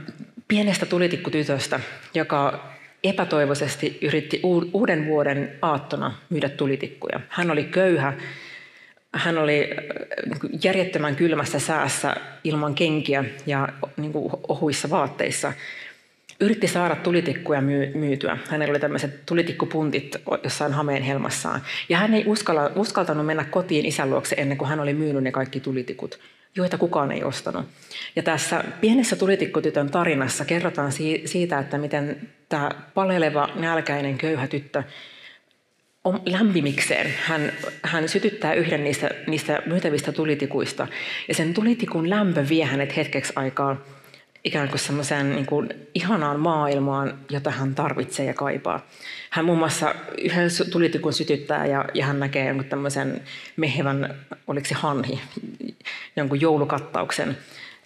pienestä 0.49 0.87
tulitikkutytöstä, 0.87 1.81
joka 2.15 2.69
epätoivoisesti 3.05 3.99
yritti 4.03 4.41
uuden 4.73 5.07
vuoden 5.07 5.59
aattona 5.63 6.15
myydä 6.31 6.49
tulitikkuja. 6.49 7.21
Hän 7.29 7.51
oli 7.51 7.65
köyhä, 7.65 8.13
hän 9.15 9.39
oli 9.39 9.71
äh, 9.71 10.51
järjettömän 10.65 11.17
kylmässä 11.17 11.59
säässä 11.59 12.17
ilman 12.45 12.75
kenkiä 12.75 13.25
ja 13.47 13.69
niin 13.97 14.13
kuin 14.13 14.31
ohuissa 14.49 14.91
vaatteissa. 14.91 15.53
Yritti 16.41 16.69
saada 16.69 16.97
tulitikkuja 16.97 17.61
myytyä. 17.95 18.39
Hänellä 18.51 18.73
oli 18.73 18.81
tämmöiset 18.81 19.27
tulitikkupuntit 19.27 20.17
jossain 20.45 20.73
hameen 20.73 21.03
helmassaan. 21.03 21.61
Ja 21.89 21.99
hän 21.99 22.15
ei 22.15 22.25
uskalla, 22.27 22.71
uskaltanut 22.77 23.27
mennä 23.27 23.45
kotiin 23.45 23.87
isän 23.87 24.11
luokse 24.11 24.37
ennen 24.39 24.59
kuin 24.59 24.69
hän 24.69 24.81
oli 24.81 24.95
myynyt 24.95 25.23
ne 25.23 25.33
kaikki 25.33 25.61
tulitikut, 25.61 26.19
joita 26.57 26.79
kukaan 26.79 27.13
ei 27.13 27.25
ostanut. 27.25 27.67
Ja 28.17 28.23
tässä 28.23 28.65
pienessä 28.81 29.17
tulitikkutytön 29.17 29.91
tarinassa 29.91 30.45
kerrotaan 30.45 30.93
siitä, 31.25 31.59
että 31.59 31.79
miten 31.79 32.29
tämä 32.49 32.71
paleleva, 32.95 33.49
nälkäinen, 33.55 34.19
köyhä 34.19 34.47
tyttö 34.47 34.83
lämpimikseen. 36.27 37.15
Hän, 37.25 37.53
hän 37.83 38.09
sytyttää 38.09 38.55
yhden 38.55 38.85
niistä, 38.85 39.11
niistä 39.27 39.63
myytävistä 39.67 40.13
tulitikuista. 40.13 40.87
Ja 41.29 41.35
sen 41.35 41.55
tulitikun 41.55 42.11
lämpö 42.11 42.45
vie 42.49 42.65
hänet 42.65 42.97
hetkeksi 42.97 43.33
aikaa 43.37 43.77
ikään 44.47 44.69
kuin 44.69 44.79
semmoiseen 44.79 45.31
niin 45.31 45.47
kuin 45.47 45.69
ihanaan 45.95 46.41
maailmaan, 46.41 47.19
jota 47.31 47.51
hän 47.51 47.75
tarvitsee 47.75 48.27
ja 48.27 48.35
kaipaa. 48.35 48.87
Hän 49.31 49.45
muun 49.45 49.59
muassa 49.59 49.95
yhden 50.19 50.51
tulitikun 50.71 51.13
sytyttää 51.13 51.67
ja, 51.67 51.85
ja 51.95 52.07
hän 52.07 52.21
näkee 52.21 52.47
jonkun 52.47 52.65
tämmöisen 52.65 53.23
mehevän, 53.57 54.15
oliko 54.47 54.67
se 54.67 54.75
hanhi, 54.75 55.21
jonkun 56.17 56.41
joulukattauksen 56.41 57.39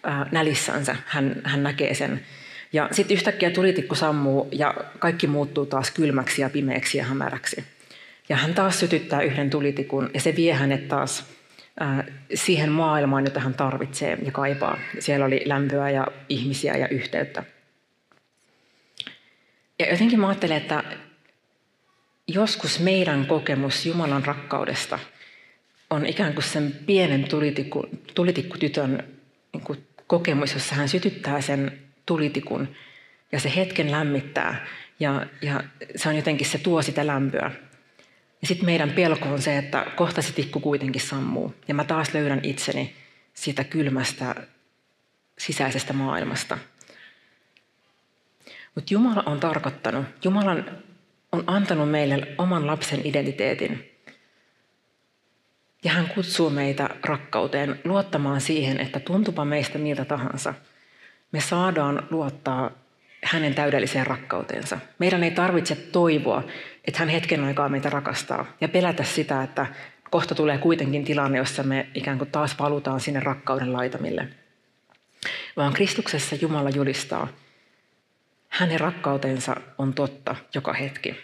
ää, 0.02 0.26
nälissänsä. 0.32 0.96
Hän, 1.06 1.42
hän 1.44 1.62
näkee 1.62 1.94
sen. 1.94 2.20
Ja 2.72 2.88
sitten 2.92 3.14
yhtäkkiä 3.14 3.50
tulitikku 3.50 3.94
sammuu 3.94 4.48
ja 4.52 4.74
kaikki 4.98 5.26
muuttuu 5.26 5.66
taas 5.66 5.90
kylmäksi 5.90 6.42
ja 6.42 6.50
pimeäksi 6.50 6.98
ja 6.98 7.04
hämäräksi. 7.04 7.64
Ja 8.28 8.36
hän 8.36 8.54
taas 8.54 8.80
sytyttää 8.80 9.22
yhden 9.22 9.50
tulitikun 9.50 10.10
ja 10.14 10.20
se 10.20 10.36
vie 10.36 10.52
hänet 10.52 10.88
taas 10.88 11.24
siihen 12.34 12.72
maailmaan, 12.72 13.24
jota 13.24 13.40
hän 13.40 13.54
tarvitsee 13.54 14.18
ja 14.24 14.32
kaipaa. 14.32 14.78
Siellä 14.98 15.26
oli 15.26 15.42
lämpöä 15.44 15.90
ja 15.90 16.06
ihmisiä 16.28 16.76
ja 16.76 16.88
yhteyttä. 16.88 17.42
Ja 19.78 19.90
jotenkin 19.90 20.20
mä 20.20 20.28
ajattelen, 20.28 20.56
että 20.56 20.84
joskus 22.28 22.80
meidän 22.80 23.26
kokemus 23.26 23.86
Jumalan 23.86 24.24
rakkaudesta 24.24 24.98
on 25.90 26.06
ikään 26.06 26.34
kuin 26.34 26.44
sen 26.44 26.72
pienen 26.86 27.28
tulitikku, 27.28 27.86
tulitikkutytön 28.14 29.04
niin 29.52 29.62
kuin 29.64 29.86
kokemus, 30.06 30.54
jossa 30.54 30.74
hän 30.74 30.88
sytyttää 30.88 31.40
sen 31.40 31.78
tulitikun 32.06 32.68
ja 33.32 33.40
se 33.40 33.52
hetken 33.56 33.90
lämmittää 33.90 34.66
ja, 35.00 35.26
ja 35.42 35.64
se 35.96 36.08
on 36.08 36.16
jotenkin, 36.16 36.46
se 36.46 36.58
tuo 36.58 36.82
sitä 36.82 37.06
lämpöä. 37.06 37.50
Ja 38.40 38.46
sitten 38.46 38.66
meidän 38.66 38.90
pelko 38.90 39.28
on 39.28 39.42
se, 39.42 39.58
että 39.58 39.86
kohta 39.96 40.22
se 40.22 40.32
tikku 40.32 40.60
kuitenkin 40.60 41.02
sammuu. 41.02 41.54
Ja 41.68 41.74
mä 41.74 41.84
taas 41.84 42.14
löydän 42.14 42.40
itseni 42.42 42.94
siitä 43.34 43.64
kylmästä 43.64 44.34
sisäisestä 45.38 45.92
maailmasta. 45.92 46.58
Mutta 48.74 48.94
Jumala 48.94 49.22
on 49.26 49.40
tarkoittanut, 49.40 50.06
Jumala 50.24 50.56
on 51.32 51.44
antanut 51.46 51.90
meille 51.90 52.26
oman 52.38 52.66
lapsen 52.66 53.00
identiteetin. 53.04 53.90
Ja 55.84 55.92
hän 55.92 56.08
kutsuu 56.08 56.50
meitä 56.50 56.90
rakkauteen, 57.04 57.80
luottamaan 57.84 58.40
siihen, 58.40 58.80
että 58.80 59.00
tuntupa 59.00 59.44
meistä 59.44 59.78
miltä 59.78 60.04
tahansa. 60.04 60.54
Me 61.32 61.40
saadaan 61.40 62.06
luottaa 62.10 62.70
hänen 63.24 63.54
täydelliseen 63.54 64.06
rakkauteensa. 64.06 64.78
Meidän 64.98 65.24
ei 65.24 65.30
tarvitse 65.30 65.74
toivoa, 65.74 66.44
että 66.90 66.98
hän 66.98 67.08
hetken 67.08 67.44
aikaa 67.44 67.68
meitä 67.68 67.90
rakastaa 67.90 68.46
ja 68.60 68.68
pelätä 68.68 69.04
sitä, 69.04 69.42
että 69.42 69.66
kohta 70.10 70.34
tulee 70.34 70.58
kuitenkin 70.58 71.04
tilanne, 71.04 71.38
jossa 71.38 71.62
me 71.62 71.88
ikään 71.94 72.18
kuin 72.18 72.30
taas 72.30 72.58
valutaan 72.58 73.00
sinne 73.00 73.20
rakkauden 73.20 73.72
laitamille. 73.72 74.28
Vaan 75.56 75.72
Kristuksessa 75.72 76.36
Jumala 76.40 76.70
julistaa, 76.70 77.28
hänen 78.48 78.80
rakkautensa 78.80 79.56
on 79.78 79.94
totta 79.94 80.36
joka 80.54 80.72
hetki. 80.72 81.16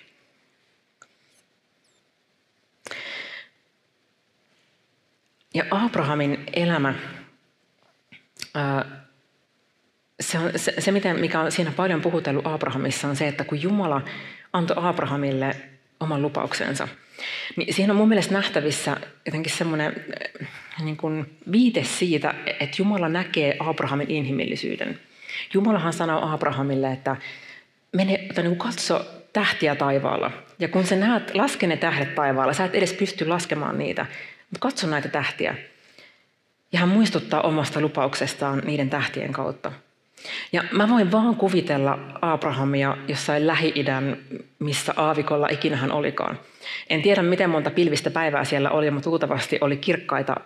Ja 5.55 5.64
Abrahamin 5.70 6.46
elämä 6.52 6.94
se, 10.20 10.38
on, 10.38 10.50
se, 10.57 10.74
se 10.79 10.92
mikä 11.20 11.40
on 11.40 11.52
siinä 11.52 11.72
paljon 11.72 12.00
puhutellut 12.00 12.46
Abrahamissa, 12.46 13.09
on 13.09 13.16
se, 13.16 13.29
että 13.29 13.44
kun 13.44 13.62
Jumala 13.62 14.02
antoi 14.57 14.77
Abrahamille 14.81 15.57
oman 16.01 16.23
lupauksensa, 16.23 16.88
niin 17.57 17.75
siinä 17.75 17.92
on 17.92 17.97
mun 17.97 18.09
mielestä 18.09 18.33
nähtävissä 18.33 18.97
jotenkin 19.27 19.53
semmoinen 19.53 20.05
eh, 20.40 20.49
niin 20.85 20.97
kuin 20.97 21.38
viite 21.53 21.85
siitä, 21.85 22.35
että 22.61 22.77
Jumala 22.79 23.09
näkee 23.09 23.57
Abrahamin 23.59 24.11
inhimillisyyden. 24.11 25.01
Jumalahan 25.55 25.92
sanoo 25.92 26.33
Abrahamille, 26.35 26.92
että 26.92 27.16
mene, 27.92 28.19
tai 28.35 28.45
niin 28.45 28.57
kuin 28.57 28.71
katso 28.71 29.07
tähtiä 29.33 29.75
taivaalla. 29.75 30.31
Ja 30.59 30.69
kun 30.69 30.87
sä 30.87 30.97
näet, 30.97 31.35
laske 31.35 31.66
ne 31.66 31.77
tähdet 31.77 32.14
taivaalla, 32.14 32.53
sä 32.53 32.64
et 32.64 32.75
edes 32.75 32.92
pysty 32.92 33.27
laskemaan 33.27 33.79
niitä, 33.79 34.07
mutta 34.51 34.61
katso 34.61 34.87
näitä 34.87 35.09
tähtiä. 35.09 35.55
Ja 36.73 36.79
hän 36.79 36.88
muistuttaa 36.88 37.40
omasta 37.40 37.81
lupauksestaan 37.81 38.62
niiden 38.66 38.90
tähtien 38.90 39.33
kautta. 39.33 39.73
Ja 40.52 40.64
mä 40.72 40.88
voin 40.88 41.12
vaan 41.12 41.37
kuvitella 41.37 41.98
Abrahamia 42.22 42.96
jossain 43.09 43.46
Lähi-idän, 43.46 44.16
missä 44.59 44.94
aavikolla 44.96 45.48
ikinä 45.48 45.76
hän 45.76 45.92
olikaan. 45.92 46.38
En 46.90 47.02
tiedä, 47.02 47.22
miten 47.22 47.50
monta 47.50 47.70
pilvistä 47.70 48.11
päivää 48.11 48.44
siellä 48.44 48.70
oli, 48.70 48.90
mutta 48.90 49.11
luultavasti 49.11 49.59
oli 49.61 49.76
kirkkaita, 49.76 50.37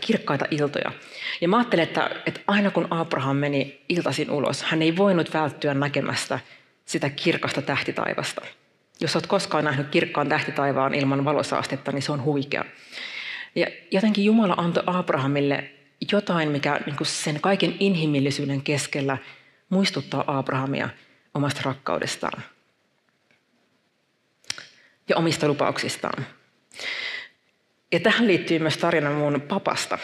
kirkkaita 0.00 0.44
iltoja. 0.50 0.92
Ja 1.40 1.48
mä 1.48 1.56
ajattelen, 1.56 1.82
että, 1.82 2.10
että 2.26 2.40
aina 2.46 2.70
kun 2.70 2.86
Abraham 2.90 3.36
meni 3.36 3.80
iltaisin 3.88 4.30
ulos, 4.30 4.62
hän 4.62 4.82
ei 4.82 4.96
voinut 4.96 5.34
välttyä 5.34 5.74
näkemästä 5.74 6.38
sitä 6.84 7.10
kirkasta 7.10 7.62
tähtitaivasta. 7.62 8.42
Jos 9.00 9.16
olet 9.16 9.26
koskaan 9.26 9.64
nähnyt 9.64 9.88
kirkkaan 9.88 10.28
tähtitaivaan 10.28 10.94
ilman 10.94 11.24
valosaastetta, 11.24 11.92
niin 11.92 12.02
se 12.02 12.12
on 12.12 12.24
huikea. 12.24 12.64
Ja 13.54 13.66
jotenkin 13.90 14.24
Jumala 14.24 14.54
antoi 14.56 14.82
Abrahamille 14.86 15.70
jotain, 16.12 16.50
mikä 16.50 16.80
niin 16.86 16.96
kuin 16.96 17.06
sen 17.06 17.40
kaiken 17.40 17.76
inhimillisyyden 17.80 18.62
keskellä 18.62 19.18
muistuttaa 19.68 20.24
Abrahamia 20.26 20.88
omasta 21.34 21.60
rakkaudestaan 21.64 22.42
ja 25.08 25.16
omista 25.16 25.48
lupauksistaan. 25.48 26.26
Ja 27.92 28.00
tähän 28.00 28.26
liittyy 28.26 28.58
myös 28.58 28.76
tarina 28.76 29.10
mun 29.10 29.40
papasta. 29.40 29.98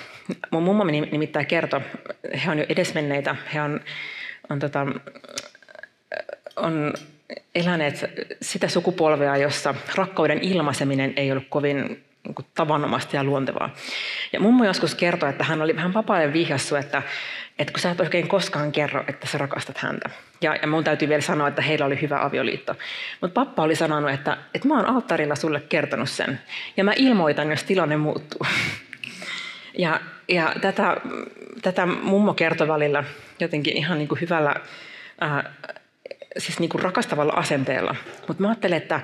Mun 0.51 0.63
mummo 0.63 0.85
nimittäin 0.85 1.47
kertoi, 1.47 1.81
he 2.45 2.51
on 2.51 2.59
jo 2.59 2.67
edesmenneitä, 2.69 3.37
he 3.55 3.63
on, 3.63 3.81
on, 4.51 4.59
tota, 4.59 4.87
on 6.57 6.95
eläneet 7.55 8.05
sitä 8.43 8.69
sukupolvea, 8.69 9.37
jossa 9.37 9.75
rakkauden 9.95 10.39
ilmaiseminen 10.43 11.13
ei 11.17 11.33
ollut 11.33 11.49
kovin 11.49 12.05
niin 12.27 12.47
tavanomaista 12.55 13.17
ja 13.17 13.25
luontevaa. 13.25 13.71
Ja 14.33 14.41
mummo 14.41 14.65
joskus 14.65 14.95
kertoi, 14.95 15.31
että 15.31 15.45
hän 15.45 15.63
oli 15.63 15.77
vähän 15.77 15.95
vapaa 15.95 16.33
vihjassu, 16.33 16.77
että, 16.77 17.03
että 17.59 17.73
kun 17.73 17.81
sä 17.81 17.91
et 17.91 18.01
oikein 18.01 18.29
koskaan 18.29 18.73
kerro, 18.73 19.05
että 19.09 19.27
sä 19.27 19.39
rakastat 19.39 19.79
häntä. 19.79 20.11
Ja, 20.41 20.57
ja 20.63 20.69
mun 20.69 20.85
täytyy 20.85 21.09
vielä 21.09 21.23
sanoa, 21.23 21.49
että 21.49 21.63
heillä 21.63 21.87
oli 21.87 22.01
hyvä 22.03 22.25
avioliitto. 22.25 22.75
Mutta 23.21 23.45
pappa 23.45 23.63
oli 23.63 23.77
sanonut, 23.77 24.11
että, 24.11 24.37
että 24.55 24.69
mä 24.69 24.77
oon 24.77 24.87
alttarilla 24.87 25.35
sulle 25.35 25.61
kertonut 25.61 26.11
sen. 26.11 26.41
Ja 26.77 26.85
mä 26.85 26.93
ilmoitan, 26.97 27.51
jos 27.51 27.65
tilanne 27.65 27.97
muuttuu. 27.97 28.47
Ja, 29.79 30.01
ja 30.29 30.55
tätä, 30.61 30.97
tätä 31.63 31.87
mummo 31.87 32.35
kertoi 32.35 32.69
välillä 32.69 33.05
jotenkin 33.41 33.77
ihan 33.77 33.99
niin 33.99 34.09
kuin 34.09 34.21
hyvällä, 34.21 34.55
ää, 35.21 35.53
siis 36.39 36.61
niin 36.61 36.69
kuin 36.69 36.83
rakastavalla 36.83 37.33
asenteella. 37.33 37.97
Mutta 38.29 38.43
mä 38.43 38.49
ajattelen, 38.49 38.77
että 38.77 39.01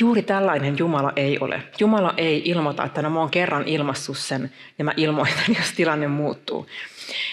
Juuri 0.00 0.22
tällainen 0.22 0.78
Jumala 0.78 1.12
ei 1.16 1.38
ole. 1.38 1.62
Jumala 1.78 2.14
ei 2.16 2.42
ilmoita, 2.44 2.84
että 2.84 3.02
no 3.02 3.10
mä 3.10 3.20
oon 3.20 3.30
kerran 3.30 3.68
ilmassut 3.68 4.18
sen 4.18 4.52
ja 4.78 4.84
mä 4.84 4.92
ilmoitan, 4.96 5.44
jos 5.58 5.72
tilanne 5.72 6.06
muuttuu. 6.06 6.66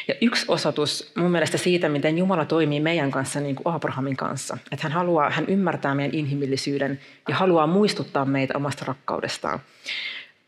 Ja 0.08 0.14
yksi 0.22 0.46
osoitus 0.48 1.12
mun 1.16 1.32
mielestä 1.32 1.58
siitä, 1.58 1.90
miten 1.90 2.18
Jumala 2.18 2.46
toimii 2.46 2.80
meidän 2.80 3.12
kanssa 3.12 3.40
niin 3.40 3.56
kuin 3.56 3.76
Abrahamin 3.76 4.18
kanssa. 4.18 4.58
Että 4.72 4.84
hän 4.84 4.92
haluaa, 4.92 5.30
hän 5.30 5.46
ymmärtää 5.48 5.96
meidän 5.96 6.16
inhimillisyyden 6.16 7.00
ja 7.30 7.36
haluaa 7.36 7.68
muistuttaa 7.68 8.26
meitä 8.26 8.58
omasta 8.58 8.86
rakkaudestaan. 8.86 9.60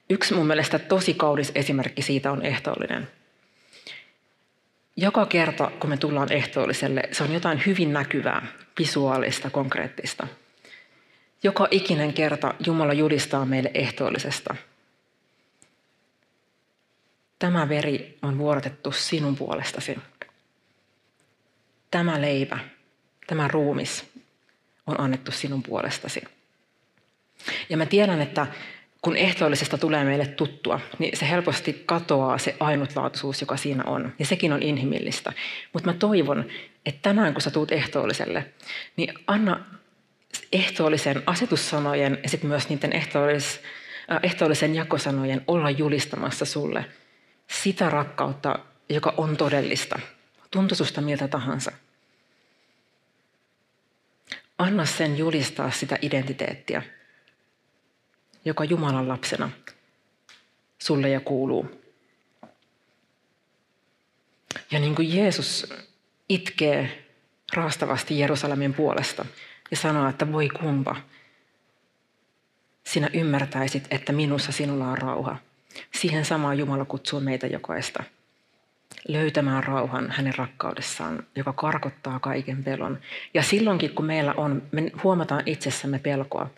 Yksi 0.09 0.33
mun 0.33 0.47
mielestä 0.47 0.79
tosi 0.79 1.13
kaunis 1.13 1.51
esimerkki 1.55 2.01
siitä 2.01 2.31
on 2.31 2.41
ehtoollinen. 2.41 3.07
Joka 4.97 5.25
kerta, 5.25 5.71
kun 5.79 5.89
me 5.89 5.97
tullaan 5.97 6.31
ehtoolliselle, 6.31 7.03
se 7.11 7.23
on 7.23 7.33
jotain 7.33 7.61
hyvin 7.65 7.93
näkyvää, 7.93 8.47
visuaalista, 8.79 9.49
konkreettista. 9.49 10.27
Joka 11.43 11.67
ikinen 11.71 12.13
kerta 12.13 12.53
Jumala 12.65 12.93
julistaa 12.93 13.45
meille 13.45 13.71
ehtoollisesta. 13.73 14.55
Tämä 17.39 17.69
veri 17.69 18.17
on 18.21 18.37
vuorotettu 18.37 18.91
sinun 18.91 19.35
puolestasi. 19.35 19.99
Tämä 21.91 22.21
leipä, 22.21 22.59
tämä 23.27 23.47
ruumis 23.47 24.05
on 24.87 24.99
annettu 24.99 25.31
sinun 25.31 25.63
puolestasi. 25.63 26.23
Ja 27.69 27.77
mä 27.77 27.85
tiedän, 27.85 28.21
että 28.21 28.47
kun 29.01 29.17
ehtoollisesta 29.17 29.77
tulee 29.77 30.03
meille 30.03 30.27
tuttua, 30.27 30.79
niin 30.99 31.17
se 31.17 31.29
helposti 31.29 31.83
katoaa 31.85 32.37
se 32.37 32.55
ainutlaatuisuus, 32.59 33.41
joka 33.41 33.57
siinä 33.57 33.83
on. 33.83 34.13
Ja 34.19 34.25
sekin 34.25 34.53
on 34.53 34.63
inhimillistä. 34.63 35.33
Mutta 35.73 35.89
mä 35.89 35.97
toivon, 35.97 36.45
että 36.85 36.99
tänään 37.01 37.33
kun 37.33 37.41
sä 37.41 37.51
tuut 37.51 37.71
ehtoolliselle, 37.71 38.45
niin 38.97 39.13
anna 39.27 39.65
ehtoollisen 40.51 41.23
asetussanojen 41.25 42.19
ja 42.23 42.29
sitten 42.29 42.49
myös 42.49 42.69
niiden 42.69 42.93
ehtoollis, 42.93 43.59
äh, 44.11 44.19
ehtoollisen 44.23 44.75
jakosanojen 44.75 45.41
olla 45.47 45.69
julistamassa 45.69 46.45
sulle 46.45 46.85
sitä 47.47 47.89
rakkautta, 47.89 48.59
joka 48.89 49.13
on 49.17 49.37
todellista. 49.37 49.99
Tuntuisusta 50.51 51.01
miltä 51.01 51.27
tahansa. 51.27 51.71
Anna 54.57 54.85
sen 54.85 55.17
julistaa 55.17 55.71
sitä 55.71 55.97
identiteettiä, 56.01 56.83
joka 58.45 58.63
Jumalan 58.63 59.07
lapsena 59.07 59.49
sulle 60.79 61.09
ja 61.09 61.19
kuuluu. 61.19 61.81
Ja 64.71 64.79
niin 64.79 64.95
kuin 64.95 65.15
Jeesus 65.15 65.73
itkee 66.29 67.05
raastavasti 67.53 68.19
Jerusalemin 68.19 68.73
puolesta 68.73 69.25
ja 69.73 69.77
sanoo, 69.77 70.09
että 70.09 70.31
voi 70.31 70.49
kumpa, 70.49 70.95
sinä 72.83 73.09
ymmärtäisit, 73.13 73.87
että 73.91 74.13
minussa 74.13 74.51
sinulla 74.51 74.87
on 74.87 74.97
rauha. 74.97 75.37
Siihen 75.91 76.25
samaan 76.25 76.57
Jumala 76.57 76.85
kutsuu 76.85 77.19
meitä 77.19 77.47
jokaista 77.47 78.03
löytämään 79.07 79.63
rauhan 79.63 80.11
hänen 80.11 80.35
rakkaudessaan, 80.37 81.23
joka 81.35 81.53
karkottaa 81.53 82.19
kaiken 82.19 82.63
pelon. 82.63 82.99
Ja 83.33 83.43
silloinkin, 83.43 83.89
kun 83.95 84.05
meillä 84.05 84.33
on, 84.37 84.61
me 84.71 84.91
huomataan 85.03 85.43
itsessämme 85.45 85.99
pelkoa, 85.99 86.49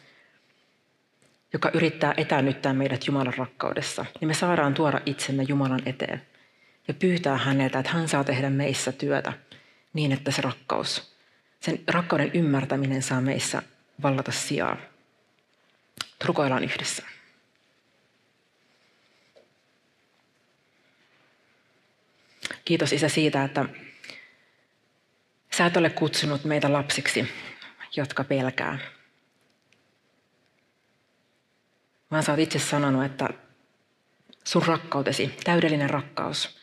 joka 1.54 1.72
yrittää 1.74 2.14
etänyttää 2.18 2.74
meidät 2.74 3.08
Jumalan 3.08 3.34
rakkaudessa, 3.38 4.06
niin 4.20 4.28
me 4.28 4.34
saadaan 4.34 4.74
tuoda 4.74 5.02
itsemme 5.06 5.44
Jumalan 5.44 5.82
eteen 5.86 6.22
ja 6.88 6.94
pyytää 6.94 7.38
häneltä, 7.38 7.80
että 7.80 7.92
hän 7.92 8.08
saa 8.08 8.24
tehdä 8.24 8.50
meissä 8.50 8.92
työtä 8.92 9.34
niin, 9.94 10.12
että 10.12 10.32
se 10.32 10.42
rakkaus, 10.42 11.15
sen 11.66 11.84
rakkauden 11.88 12.32
ymmärtäminen 12.34 13.04
saa 13.04 13.22
meissä 13.22 13.62
vallata 14.02 14.32
sijaa. 14.32 14.78
Rukoillaan 16.26 16.64
yhdessä. 16.64 17.04
Kiitos 22.66 22.94
Isä 22.94 23.10
siitä, 23.10 23.44
että 23.44 23.66
sä 25.58 25.66
et 25.66 25.78
ole 25.78 25.90
kutsunut 25.90 26.44
meitä 26.44 26.74
lapsiksi, 26.74 27.34
jotka 27.96 28.24
pelkää, 28.24 28.80
vaan 32.12 32.24
sä 32.24 32.32
oot 32.32 32.40
itse 32.40 32.60
sanonut, 32.60 33.06
että 33.06 33.30
sun 34.44 34.64
rakkautesi, 34.66 35.38
täydellinen 35.44 35.90
rakkaus, 35.90 36.58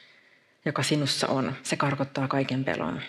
joka 0.65 0.83
sinussa 0.83 1.29
on, 1.29 1.57
se 1.63 1.77
karkottaa 1.77 2.29
kaiken 2.29 2.65
pelon. 2.65 3.03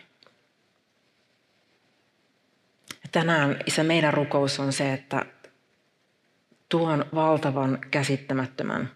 Ja 3.03 3.03
tänään, 3.14 3.60
Isä, 3.66 3.84
meidän 3.84 4.14
rukous 4.14 4.60
on 4.60 4.74
se, 4.74 4.94
että 4.94 5.26
tuon 6.70 7.06
valtavan, 7.16 7.80
käsittämättömän, 7.92 8.92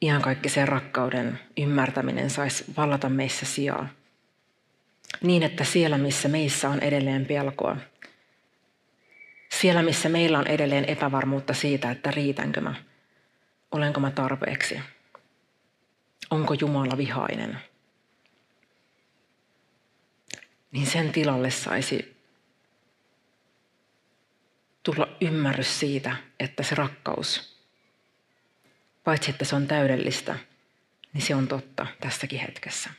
ihan 0.00 0.22
kaikki 0.22 0.48
sen 0.48 0.68
rakkauden 0.68 1.40
ymmärtäminen 1.56 2.30
saisi 2.30 2.64
vallata 2.76 3.08
meissä 3.08 3.46
sijaa. 3.46 3.88
Niin, 5.22 5.42
että 5.42 5.64
siellä, 5.64 5.98
missä 5.98 6.28
meissä 6.28 6.68
on 6.68 6.80
edelleen 6.80 7.26
pelkoa, 7.26 7.76
siellä, 9.48 9.82
missä 9.82 10.08
meillä 10.08 10.38
on 10.38 10.46
edelleen 10.46 10.84
epävarmuutta 10.84 11.54
siitä, 11.54 11.90
että 11.90 12.10
riitänkö 12.10 12.60
mä, 12.60 12.74
olenko 13.70 14.00
mä 14.00 14.10
tarpeeksi, 14.10 14.80
onko 16.30 16.54
Jumala 16.54 16.96
vihainen, 16.96 17.58
niin 20.72 20.86
sen 20.86 21.12
tilalle 21.12 21.50
saisi 21.50 22.17
tulla 24.94 25.08
ymmärrys 25.20 25.80
siitä, 25.80 26.16
että 26.40 26.62
se 26.62 26.74
rakkaus, 26.74 27.56
paitsi 29.04 29.30
että 29.30 29.44
se 29.44 29.56
on 29.56 29.66
täydellistä, 29.66 30.38
niin 31.12 31.22
se 31.22 31.34
on 31.34 31.48
totta 31.48 31.86
tässäkin 32.00 32.40
hetkessä. 32.40 32.90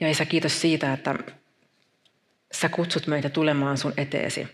Ja 0.00 0.10
Isä, 0.10 0.24
kiitos 0.24 0.60
siitä, 0.60 0.92
että 0.92 1.14
sä 2.52 2.68
kutsut 2.68 3.06
meitä 3.06 3.28
tulemaan 3.28 3.78
sun 3.78 3.94
eteesi 3.96 4.48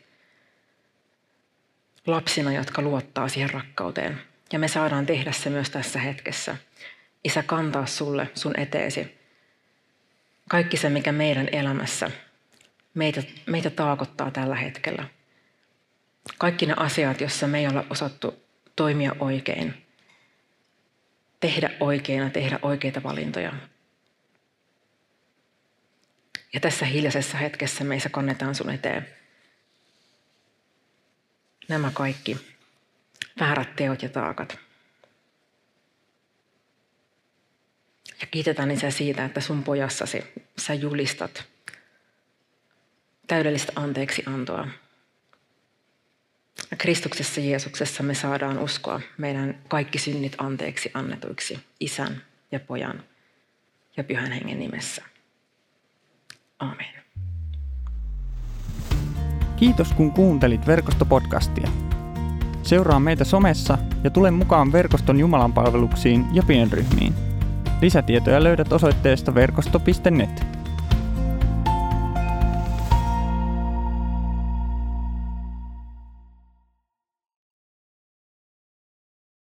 lapsina, 2.07 2.53
jotka 2.53 2.83
luottaa 2.83 3.29
siihen 3.29 3.51
rakkauteen. 3.51 4.21
Ja 4.53 4.59
me 4.59 4.69
saadaan 4.69 5.07
tehdä 5.07 5.33
se 5.33 5.51
myös 5.51 5.71
tässä 5.71 5.99
hetkessä. 5.99 6.57
Isä, 7.25 7.43
kantaa 7.43 7.87
sulle 7.87 8.31
sun 8.35 8.61
eteesi. 8.61 9.24
Kaikki 10.49 10.77
se, 10.77 10.89
mikä 10.89 11.13
meidän 11.13 11.49
elämässä 11.53 12.11
meitä, 12.95 13.23
meitä 13.47 13.71
taakottaa 13.71 14.31
tällä 14.31 14.55
hetkellä. 14.55 15.09
Kaikki 16.39 16.67
ne 16.67 16.75
asiat, 16.77 17.21
joissa 17.21 17.47
me 17.47 17.59
ei 17.59 17.67
olla 17.67 17.85
osattu 17.91 18.45
toimia 18.77 19.17
oikein, 19.21 19.87
tehdä 21.41 21.71
oikein 21.81 22.23
ja 22.23 22.31
tehdä 22.31 22.59
oikeita 22.63 23.03
valintoja. 23.03 23.53
Ja 26.53 26.61
tässä 26.61 26.87
hiljaisessa 26.87 27.39
hetkessä 27.39 27.85
meissä 27.85 28.09
kannetaan 28.09 28.55
sun 28.55 28.71
eteen 28.71 29.09
nämä 31.69 31.91
kaikki 31.95 32.57
väärät 33.41 33.77
teot 33.77 34.03
ja 34.03 34.09
taakat. 34.09 34.59
Ja 38.21 38.24
kiitetään 38.35 38.71
Isä 38.71 38.91
siitä, 38.91 39.25
että 39.25 39.41
sun 39.41 39.63
pojassasi 39.63 40.25
sä 40.59 40.75
julistat 40.75 41.45
täydellistä 43.27 43.73
anteeksi 43.77 44.23
antoa. 44.27 44.69
Kristuksessa 46.79 47.41
Jeesuksessa 47.41 48.03
me 48.03 48.15
saadaan 48.15 48.59
uskoa 48.59 49.01
meidän 49.19 49.59
kaikki 49.69 49.99
synnit 49.99 50.35
anteeksi 50.39 50.91
annetuiksi 50.95 51.59
Isän 51.81 52.23
ja 52.53 52.61
Pojan 52.61 53.03
ja 53.97 54.05
Pyhän 54.05 54.33
Hengen 54.33 54.59
nimessä. 54.59 55.03
Amen. 56.59 56.95
Kiitos 59.57 59.93
kun 59.93 60.13
kuuntelit 60.13 60.67
verkostopodcastia. 60.67 61.69
Seuraa 62.63 63.01
meitä 63.01 63.25
somessa 63.25 63.79
ja 64.05 64.11
tule 64.11 64.31
mukaan 64.31 64.73
verkoston 64.73 65.21
Jumalan 65.21 65.53
palveluksiin 65.53 66.27
ja 66.33 66.43
pienryhmiin. 66.43 67.34
Lisätietoja 67.81 68.45
löydät 68.45 68.73
osoitteesta 68.73 69.35
verkosto.net. 69.35 70.54